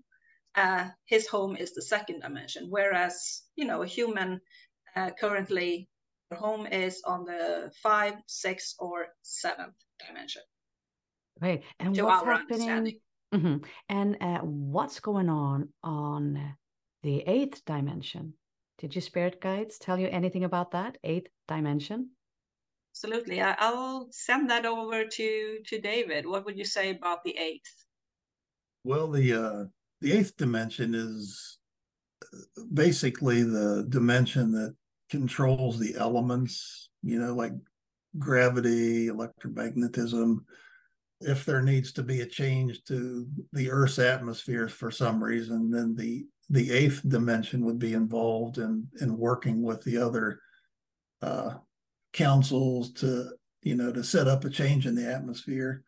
uh, 0.56 0.90
his 1.06 1.28
home 1.28 1.56
is 1.56 1.74
the 1.74 1.82
second 1.82 2.22
dimension. 2.22 2.68
Whereas, 2.70 3.44
you 3.56 3.66
know, 3.66 3.82
a 3.82 3.88
human 3.88 4.40
uh, 4.96 5.12
currently, 5.20 5.90
home 6.34 6.66
is 6.68 7.02
on 7.06 7.26
the 7.26 7.72
five, 7.82 8.16
six, 8.28 8.76
or 8.80 9.08
seventh 9.22 9.76
dimension. 10.06 10.42
Right. 11.42 11.64
And 11.80 11.96
what's 11.98 12.26
happening? 12.26 13.00
Mm-hmm. 13.34 13.58
And 13.90 14.18
uh, 14.22 14.40
what's 14.40 15.00
going 15.00 15.30
on 15.30 15.70
on 15.84 16.56
the 17.02 17.22
eighth 17.22 17.66
dimension? 17.66 18.34
Did 18.78 18.96
your 18.96 19.02
spirit 19.02 19.42
guides 19.42 19.80
tell 19.80 19.98
you 19.98 20.08
anything 20.08 20.44
about 20.44 20.72
that 20.72 20.98
eighth 21.04 21.32
dimension? 21.48 22.10
Absolutely. 22.92 23.42
I, 23.42 23.56
I'll 23.58 24.08
send 24.12 24.50
that 24.52 24.66
over 24.66 25.06
to 25.06 25.58
to 25.66 25.82
David. 25.82 26.28
What 26.28 26.46
would 26.46 26.58
you 26.58 26.66
say 26.66 26.92
about 26.92 27.24
the 27.24 27.36
eighth? 27.38 27.74
Well, 28.84 29.10
the 29.10 29.34
uh, 29.34 29.64
the 30.02 30.12
eighth 30.12 30.38
dimension 30.38 30.94
is 30.94 31.58
uh, 32.24 32.62
basically 32.72 33.42
the 33.42 33.86
dimension 33.90 34.52
that 34.52 34.76
controls 35.14 35.78
the 35.78 35.96
elements. 35.96 36.90
You 37.04 37.20
know, 37.20 37.36
like 37.36 37.54
gravity, 38.18 39.08
electromagnetism. 39.08 40.40
If 41.22 41.46
there 41.46 41.62
needs 41.62 41.92
to 41.94 42.04
be 42.04 42.22
a 42.22 42.26
change 42.26 42.84
to 42.86 43.28
the 43.52 43.70
Earth's 43.70 44.00
atmosphere 44.00 44.68
for 44.68 44.90
some 44.90 45.24
reason, 45.24 45.70
then 45.70 45.96
the 45.96 46.26
the 46.50 46.72
eighth 46.72 47.08
dimension 47.08 47.64
would 47.66 47.78
be 47.78 47.94
involved 47.94 48.58
in 48.58 48.88
in 49.02 49.18
working 49.18 49.62
with 49.62 49.84
the 49.84 49.98
other 49.98 50.40
uh, 51.22 51.54
councils 52.12 52.92
to 52.94 53.30
you 53.62 53.76
know 53.76 53.92
to 53.92 54.04
set 54.04 54.28
up 54.28 54.44
a 54.44 54.50
change 54.50 54.88
in 54.88 54.96
the 54.96 55.08
atmosphere 55.08 55.84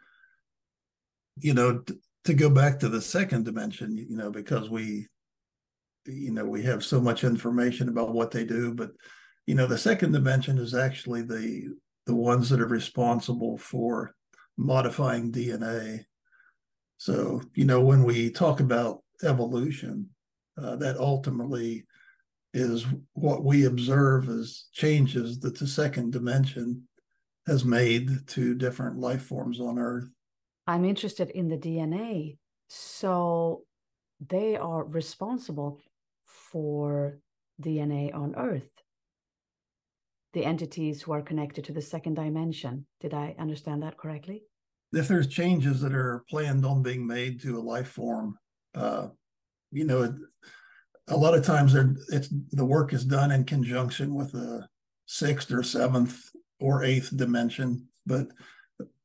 you 1.39 1.53
know 1.53 1.79
t- 1.79 1.95
to 2.23 2.33
go 2.33 2.49
back 2.49 2.79
to 2.79 2.87
the 2.87 3.01
second 3.01 3.43
dimension 3.43 3.97
you 3.97 4.15
know 4.15 4.31
because 4.31 4.69
we 4.69 5.07
you 6.05 6.31
know 6.31 6.45
we 6.45 6.63
have 6.63 6.83
so 6.83 7.01
much 7.01 7.23
information 7.23 7.89
about 7.89 8.13
what 8.13 8.31
they 8.31 8.45
do 8.45 8.73
but 8.73 8.91
you 9.45 9.55
know 9.55 9.67
the 9.67 9.77
second 9.77 10.11
dimension 10.11 10.57
is 10.57 10.73
actually 10.73 11.21
the 11.21 11.73
the 12.05 12.15
ones 12.15 12.49
that 12.49 12.61
are 12.61 12.67
responsible 12.67 13.57
for 13.57 14.13
modifying 14.57 15.31
dna 15.31 16.03
so 16.97 17.41
you 17.53 17.65
know 17.65 17.81
when 17.81 18.03
we 18.03 18.29
talk 18.29 18.59
about 18.59 19.03
evolution 19.23 20.09
uh, 20.61 20.75
that 20.75 20.97
ultimately 20.97 21.85
is 22.53 22.85
what 23.13 23.43
we 23.43 23.65
observe 23.65 24.29
as 24.29 24.65
changes 24.71 25.39
that 25.39 25.59
the 25.59 25.67
second 25.67 26.13
dimension 26.13 26.87
has 27.47 27.65
made 27.65 28.25
to 28.27 28.55
different 28.55 28.97
life 28.97 29.23
forms 29.23 29.59
on 29.59 29.77
Earth. 29.77 30.07
I'm 30.65 30.85
interested 30.85 31.29
in 31.31 31.49
the 31.49 31.57
DNA. 31.57 32.37
So 32.69 33.63
they 34.25 34.55
are 34.55 34.85
responsible 34.85 35.79
for 36.55 37.19
DNA 37.61 38.15
on 38.15 38.33
Earth, 38.37 38.71
the 40.31 40.45
entities 40.45 41.01
who 41.01 41.11
are 41.11 41.21
connected 41.21 41.65
to 41.65 41.73
the 41.73 41.81
second 41.81 42.13
dimension. 42.13 42.85
Did 43.01 43.13
I 43.13 43.35
understand 43.37 43.83
that 43.83 43.97
correctly? 43.97 44.43
If 44.93 45.09
there's 45.09 45.27
changes 45.27 45.81
that 45.81 45.93
are 45.93 46.23
planned 46.29 46.65
on 46.65 46.81
being 46.81 47.05
made 47.05 47.41
to 47.41 47.57
a 47.57 47.59
life 47.59 47.89
form, 47.89 48.37
uh, 48.73 49.07
you 49.73 49.83
know, 49.83 50.15
a 51.09 51.17
lot 51.17 51.33
of 51.33 51.43
times 51.43 51.75
it's 51.75 52.29
the 52.51 52.63
work 52.63 52.93
is 52.93 53.03
done 53.03 53.31
in 53.31 53.43
conjunction 53.43 54.15
with 54.15 54.33
a 54.33 54.65
sixth 55.07 55.51
or 55.51 55.61
seventh 55.61 56.17
or 56.61 56.85
eighth 56.85 57.17
dimension, 57.17 57.85
but 58.05 58.27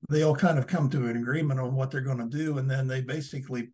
they 0.09 0.23
all 0.23 0.37
kind 0.37 0.57
of 0.57 0.69
come 0.69 0.89
to 0.91 1.09
an 1.09 1.17
agreement 1.17 1.59
on 1.59 1.75
what 1.75 1.91
they're 1.91 2.01
going 2.01 2.31
to 2.31 2.39
do, 2.39 2.59
and 2.59 2.71
then 2.71 2.87
they 2.87 3.01
basically, 3.01 3.71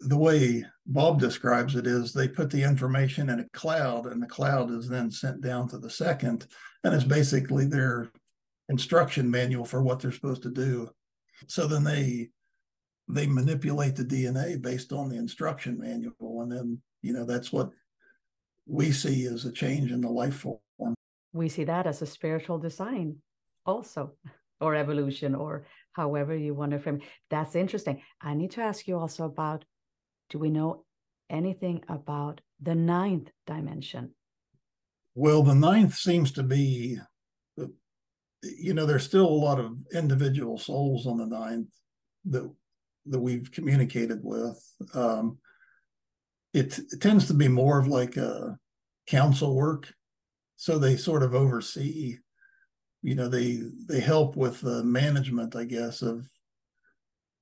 the 0.00 0.16
way 0.16 0.64
Bob 0.86 1.20
describes 1.20 1.74
it 1.76 1.86
is 1.86 2.12
they 2.12 2.28
put 2.28 2.50
the 2.50 2.62
information 2.62 3.30
in 3.30 3.40
a 3.40 3.48
cloud, 3.50 4.06
and 4.06 4.22
the 4.22 4.26
cloud 4.26 4.70
is 4.70 4.88
then 4.88 5.10
sent 5.10 5.40
down 5.40 5.68
to 5.68 5.78
the 5.78 5.90
second, 5.90 6.46
and 6.84 6.94
it's 6.94 7.04
basically 7.04 7.66
their 7.66 8.10
instruction 8.68 9.30
manual 9.30 9.64
for 9.64 9.82
what 9.82 10.00
they're 10.00 10.12
supposed 10.12 10.42
to 10.42 10.50
do. 10.50 10.90
So 11.46 11.66
then 11.66 11.84
they 11.84 12.30
they 13.08 13.26
manipulate 13.26 13.94
the 13.94 14.04
DNA 14.04 14.60
based 14.60 14.92
on 14.92 15.08
the 15.08 15.16
instruction 15.16 15.78
manual, 15.78 16.42
and 16.42 16.50
then 16.50 16.80
you 17.02 17.12
know 17.12 17.24
that's 17.24 17.52
what 17.52 17.70
we 18.66 18.92
see 18.92 19.26
as 19.26 19.44
a 19.44 19.52
change 19.52 19.92
in 19.92 20.00
the 20.00 20.10
life 20.10 20.34
form. 20.34 20.94
We 21.32 21.48
see 21.48 21.64
that 21.64 21.86
as 21.86 22.02
a 22.02 22.06
spiritual 22.06 22.58
design 22.58 23.16
also 23.64 24.12
or 24.60 24.74
evolution 24.74 25.34
or 25.34 25.66
however 25.92 26.34
you 26.34 26.54
want 26.54 26.72
to 26.72 26.78
frame 26.78 27.00
that's 27.30 27.54
interesting. 27.54 28.00
I 28.20 28.34
need 28.34 28.52
to 28.52 28.62
ask 28.62 28.86
you 28.88 28.98
also 28.98 29.24
about 29.24 29.64
do 30.30 30.38
we 30.38 30.50
know 30.50 30.84
anything 31.30 31.82
about 31.88 32.40
the 32.60 32.74
ninth 32.74 33.28
dimension 33.46 34.10
well 35.14 35.42
the 35.42 35.54
ninth 35.54 35.94
seems 35.94 36.32
to 36.32 36.42
be 36.42 36.98
you 38.42 38.74
know 38.74 38.86
there's 38.86 39.04
still 39.04 39.26
a 39.26 39.28
lot 39.28 39.58
of 39.58 39.76
individual 39.92 40.58
souls 40.58 41.06
on 41.06 41.18
the 41.18 41.26
ninth 41.26 41.68
that 42.24 42.48
that 43.06 43.20
we've 43.20 43.50
communicated 43.52 44.20
with 44.22 44.60
um, 44.94 45.38
it, 46.56 46.78
it 46.78 47.00
tends 47.02 47.26
to 47.26 47.34
be 47.34 47.48
more 47.48 47.78
of 47.78 47.86
like 47.86 48.16
a 48.16 48.58
council 49.06 49.54
work. 49.54 49.92
So 50.56 50.78
they 50.78 50.96
sort 50.96 51.22
of 51.22 51.34
oversee, 51.34 52.16
you 53.02 53.14
know, 53.14 53.28
they 53.28 53.60
they 53.88 54.00
help 54.00 54.36
with 54.36 54.62
the 54.62 54.82
management, 54.82 55.54
I 55.54 55.64
guess, 55.64 56.00
of 56.00 56.26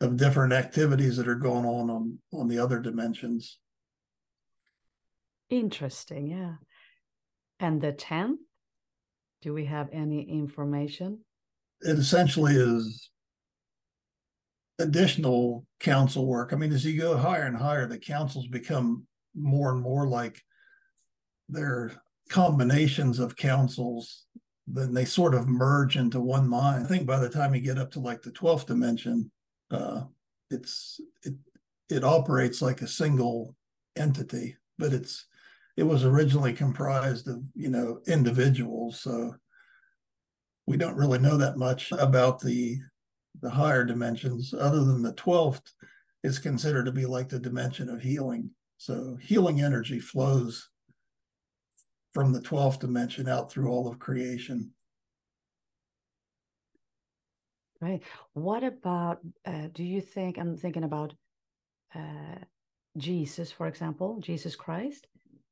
of 0.01 0.17
different 0.17 0.53
activities 0.53 1.17
that 1.17 1.29
are 1.29 1.35
going 1.35 1.65
on 1.65 1.91
on 1.91 2.19
on 2.33 2.49
the 2.49 2.59
other 2.59 2.81
dimensions. 2.81 3.59
Interesting, 5.51 6.27
yeah. 6.27 6.55
And 7.61 7.81
the 7.81 7.93
tenth, 7.93 8.41
do 9.43 9.55
we 9.55 9.67
have 9.67 9.89
any 9.93 10.23
information? 10.23 11.21
It 11.81 11.99
essentially 11.99 12.55
is 12.57 13.11
additional 14.79 15.65
council 15.81 16.27
work. 16.27 16.53
I 16.53 16.57
mean, 16.57 16.73
as 16.73 16.85
you 16.85 16.99
go 17.01 17.17
higher 17.17 17.45
and 17.45 17.57
higher, 17.57 17.87
the 17.87 17.99
councils 17.99 18.47
become 18.49 19.07
more 19.35 19.73
and 19.73 19.81
more 19.81 20.07
like 20.09 20.41
they're 21.49 21.93
combinations 22.31 23.19
of 23.19 23.37
councils. 23.37 24.25
Then 24.67 24.95
they 24.95 25.05
sort 25.05 25.35
of 25.35 25.47
merge 25.47 25.97
into 25.97 26.21
one 26.21 26.49
mind. 26.49 26.85
I 26.85 26.89
think 26.89 27.07
by 27.07 27.21
the 27.21 27.29
time 27.29 27.55
you 27.55 27.61
get 27.61 27.79
up 27.79 27.91
to 27.93 28.01
like 28.01 28.23
the 28.23 28.31
12th 28.31 28.67
dimension, 28.67 29.31
uh, 29.71 30.03
it's 30.51 31.01
it 31.23 31.35
it 31.89 32.05
operates 32.05 32.63
like 32.63 32.83
a 32.83 32.89
single 32.89 33.55
entity, 33.97 34.57
but 34.79 34.93
it's 34.93 35.27
it 35.77 35.83
was 35.83 36.05
originally 36.05 36.53
comprised 36.53 37.29
of 37.29 37.43
you 37.55 37.71
know 37.71 38.01
individuals. 38.07 39.01
So 39.01 39.35
we 40.67 40.77
don't 40.77 40.97
really 40.97 41.19
know 41.19 41.37
that 41.37 41.57
much 41.57 41.93
about 41.93 42.41
the 42.41 42.79
the 43.41 43.51
higher 43.51 43.85
dimensions, 43.85 44.55
other 44.55 44.85
than 44.85 45.03
the 45.03 45.13
twelfth 45.13 45.73
is 46.23 46.39
considered 46.39 46.87
to 46.87 46.93
be 46.93 47.05
like 47.05 47.29
the 47.29 47.39
dimension 47.39 47.89
of 47.89 48.01
healing. 48.01 48.51
So 48.79 49.17
healing 49.21 49.61
energy 49.61 50.01
flows 50.01 50.69
from 52.15 52.33
the 52.33 52.41
12th 52.41 52.79
dimension 52.79 53.29
out 53.29 53.51
through 53.51 53.69
all 53.69 53.89
of 53.89 53.99
creation. 53.99 54.71
Right. 57.85 58.03
What 58.33 58.65
about, 58.65 59.19
uh, 59.45 59.67
do 59.75 59.85
you 59.85 60.01
think, 60.01 60.39
I'm 60.39 60.57
thinking 60.57 60.85
about 60.85 61.13
uh, 61.95 62.39
Jesus, 62.97 63.53
for 63.53 63.67
example, 63.67 64.21
Jesus 64.21 64.57
Christ. 64.57 65.07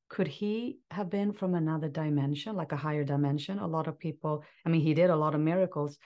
Could 0.08 0.28
he 0.28 0.78
have 0.90 1.10
been 1.10 1.34
from 1.34 1.54
another 1.54 1.88
dimension, 1.88 2.56
like 2.56 2.72
a 2.72 2.82
higher 2.86 3.04
dimension? 3.04 3.58
A 3.58 3.66
lot 3.66 3.86
of 3.86 3.98
people, 3.98 4.44
I 4.64 4.70
mean, 4.70 4.80
he 4.80 4.94
did 4.94 5.10
a 5.10 5.16
lot 5.24 5.34
of 5.34 5.42
miracles. 5.42 5.98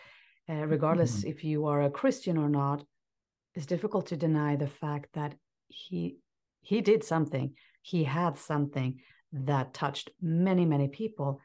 Uh, 0.48 0.66
regardless 0.66 1.12
mm-hmm. 1.18 1.30
if 1.30 1.44
you 1.44 1.66
are 1.66 1.82
a 1.82 1.90
Christian 1.90 2.36
or 2.36 2.48
not, 2.48 2.84
it's 3.54 3.66
difficult 3.66 4.06
to 4.06 4.16
deny 4.16 4.56
the 4.56 4.72
fact 4.82 5.08
that 5.14 5.32
he 5.68 6.18
he 6.60 6.80
did 6.80 7.04
something. 7.04 7.54
He 7.82 8.02
had 8.02 8.36
something 8.36 9.00
that 9.32 9.74
touched 9.74 10.10
many, 10.20 10.64
many 10.64 10.88
people. 10.88 11.40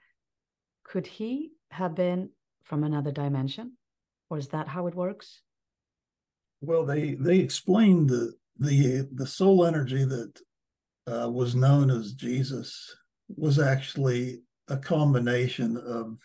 Could 0.84 1.06
he 1.06 1.52
have 1.70 1.94
been 1.94 2.30
from 2.64 2.84
another 2.84 3.12
dimension? 3.12 3.78
Or 4.32 4.38
is 4.38 4.48
that 4.48 4.70
how 4.70 4.88
it 4.88 4.96
works? 4.96 5.42
Well, 6.62 6.86
they 6.86 7.16
they 7.16 7.40
explained 7.40 8.10
the 8.10 8.34
the 8.58 9.08
the 9.14 9.28
soul 9.28 9.66
energy 9.66 10.06
that 10.06 10.40
uh, 11.06 11.30
was 11.30 11.54
known 11.54 11.92
as 11.92 12.14
Jesus 12.14 12.96
was 13.28 13.60
actually 13.60 14.42
a 14.70 14.78
combination 14.78 15.76
of 15.78 16.18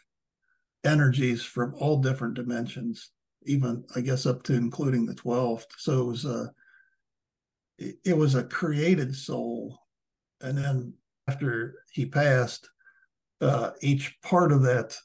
energies 0.85 1.43
from 1.43 1.75
all 1.75 2.01
different 2.01 2.35
dimensions, 2.35 3.11
even 3.45 3.85
I 3.97 4.03
guess 4.03 4.25
up 4.25 4.45
to 4.45 4.55
including 4.55 5.05
the 5.05 5.15
twelfth. 5.15 5.67
So 5.77 6.03
it 6.03 6.07
was 6.07 6.25
a 6.25 6.53
it, 7.79 8.17
was 8.17 8.35
a 8.37 8.45
created 8.45 9.15
soul, 9.15 9.79
and 10.41 10.57
then 10.57 10.95
after 11.29 11.83
he 11.93 12.07
passed, 12.07 12.71
uh, 13.41 13.71
each 13.83 14.17
part 14.23 14.53
of 14.53 14.63
that 14.63 14.97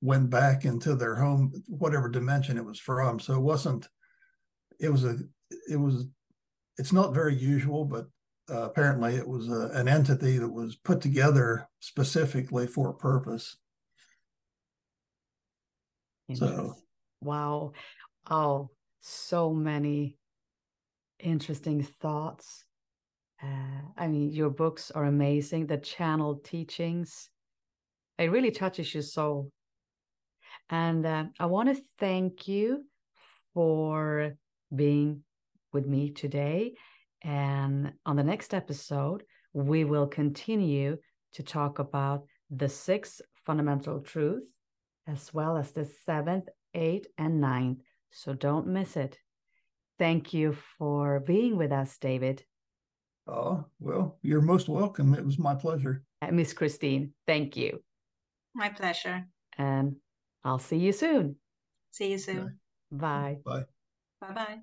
went 0.00 0.30
back 0.30 0.64
into 0.64 0.94
their 0.94 1.16
home, 1.16 1.52
whatever 1.68 2.08
dimension 2.08 2.58
it 2.58 2.64
was 2.64 2.78
from. 2.78 3.18
So 3.18 3.34
it 3.34 3.40
wasn't, 3.40 3.88
it 4.78 4.88
was 4.88 5.04
a, 5.04 5.16
it 5.70 5.76
was, 5.76 6.06
it's 6.78 6.92
not 6.92 7.14
very 7.14 7.34
usual, 7.34 7.84
but 7.84 8.06
uh, 8.50 8.62
apparently 8.62 9.14
it 9.16 9.26
was 9.26 9.48
a, 9.48 9.70
an 9.72 9.88
entity 9.88 10.38
that 10.38 10.48
was 10.48 10.76
put 10.76 11.00
together 11.00 11.68
specifically 11.80 12.66
for 12.66 12.90
a 12.90 12.94
purpose. 12.94 13.56
So, 16.34 16.74
wow. 17.22 17.72
Oh, 18.28 18.70
so 19.00 19.52
many 19.52 20.18
interesting 21.20 21.82
thoughts. 21.82 22.64
Uh, 23.42 23.82
I 23.96 24.08
mean, 24.08 24.32
your 24.32 24.50
books 24.50 24.90
are 24.90 25.04
amazing. 25.04 25.66
The 25.66 25.78
channel 25.78 26.40
teachings, 26.42 27.30
it 28.18 28.30
really 28.30 28.50
touches 28.50 28.92
your 28.92 29.02
soul. 29.02 29.50
And 30.70 31.06
uh, 31.06 31.24
I 31.38 31.46
want 31.46 31.74
to 31.74 31.82
thank 31.98 32.48
you 32.48 32.84
for 33.54 34.34
being 34.74 35.22
with 35.72 35.86
me 35.86 36.10
today. 36.10 36.74
And 37.22 37.92
on 38.04 38.16
the 38.16 38.24
next 38.24 38.54
episode, 38.54 39.22
we 39.52 39.84
will 39.84 40.06
continue 40.06 40.98
to 41.34 41.42
talk 41.42 41.78
about 41.78 42.24
the 42.50 42.68
sixth 42.68 43.20
fundamental 43.44 44.00
truth, 44.00 44.44
as 45.06 45.32
well 45.32 45.56
as 45.56 45.72
the 45.72 45.84
seventh, 46.04 46.48
eighth, 46.74 47.06
and 47.16 47.40
ninth. 47.40 47.78
So 48.10 48.34
don't 48.34 48.66
miss 48.66 48.96
it. 48.96 49.18
Thank 49.98 50.34
you 50.34 50.56
for 50.78 51.20
being 51.20 51.56
with 51.56 51.72
us, 51.72 51.96
David. 51.98 52.44
Oh, 53.26 53.64
well, 53.80 54.18
you're 54.22 54.40
most 54.40 54.68
welcome. 54.68 55.14
It 55.14 55.24
was 55.24 55.38
my 55.38 55.54
pleasure. 55.54 56.02
Uh, 56.22 56.30
Miss 56.30 56.52
Christine, 56.52 57.12
thank 57.26 57.56
you. 57.56 57.82
My 58.54 58.68
pleasure. 58.68 59.26
And 59.58 59.96
I'll 60.46 60.60
see 60.60 60.78
you 60.78 60.92
soon. 60.92 61.40
See 61.90 62.12
you 62.12 62.18
soon. 62.18 62.60
Bye. 62.92 63.40
Bye. 63.44 63.66
Bye 64.20 64.32
bye. 64.32 64.62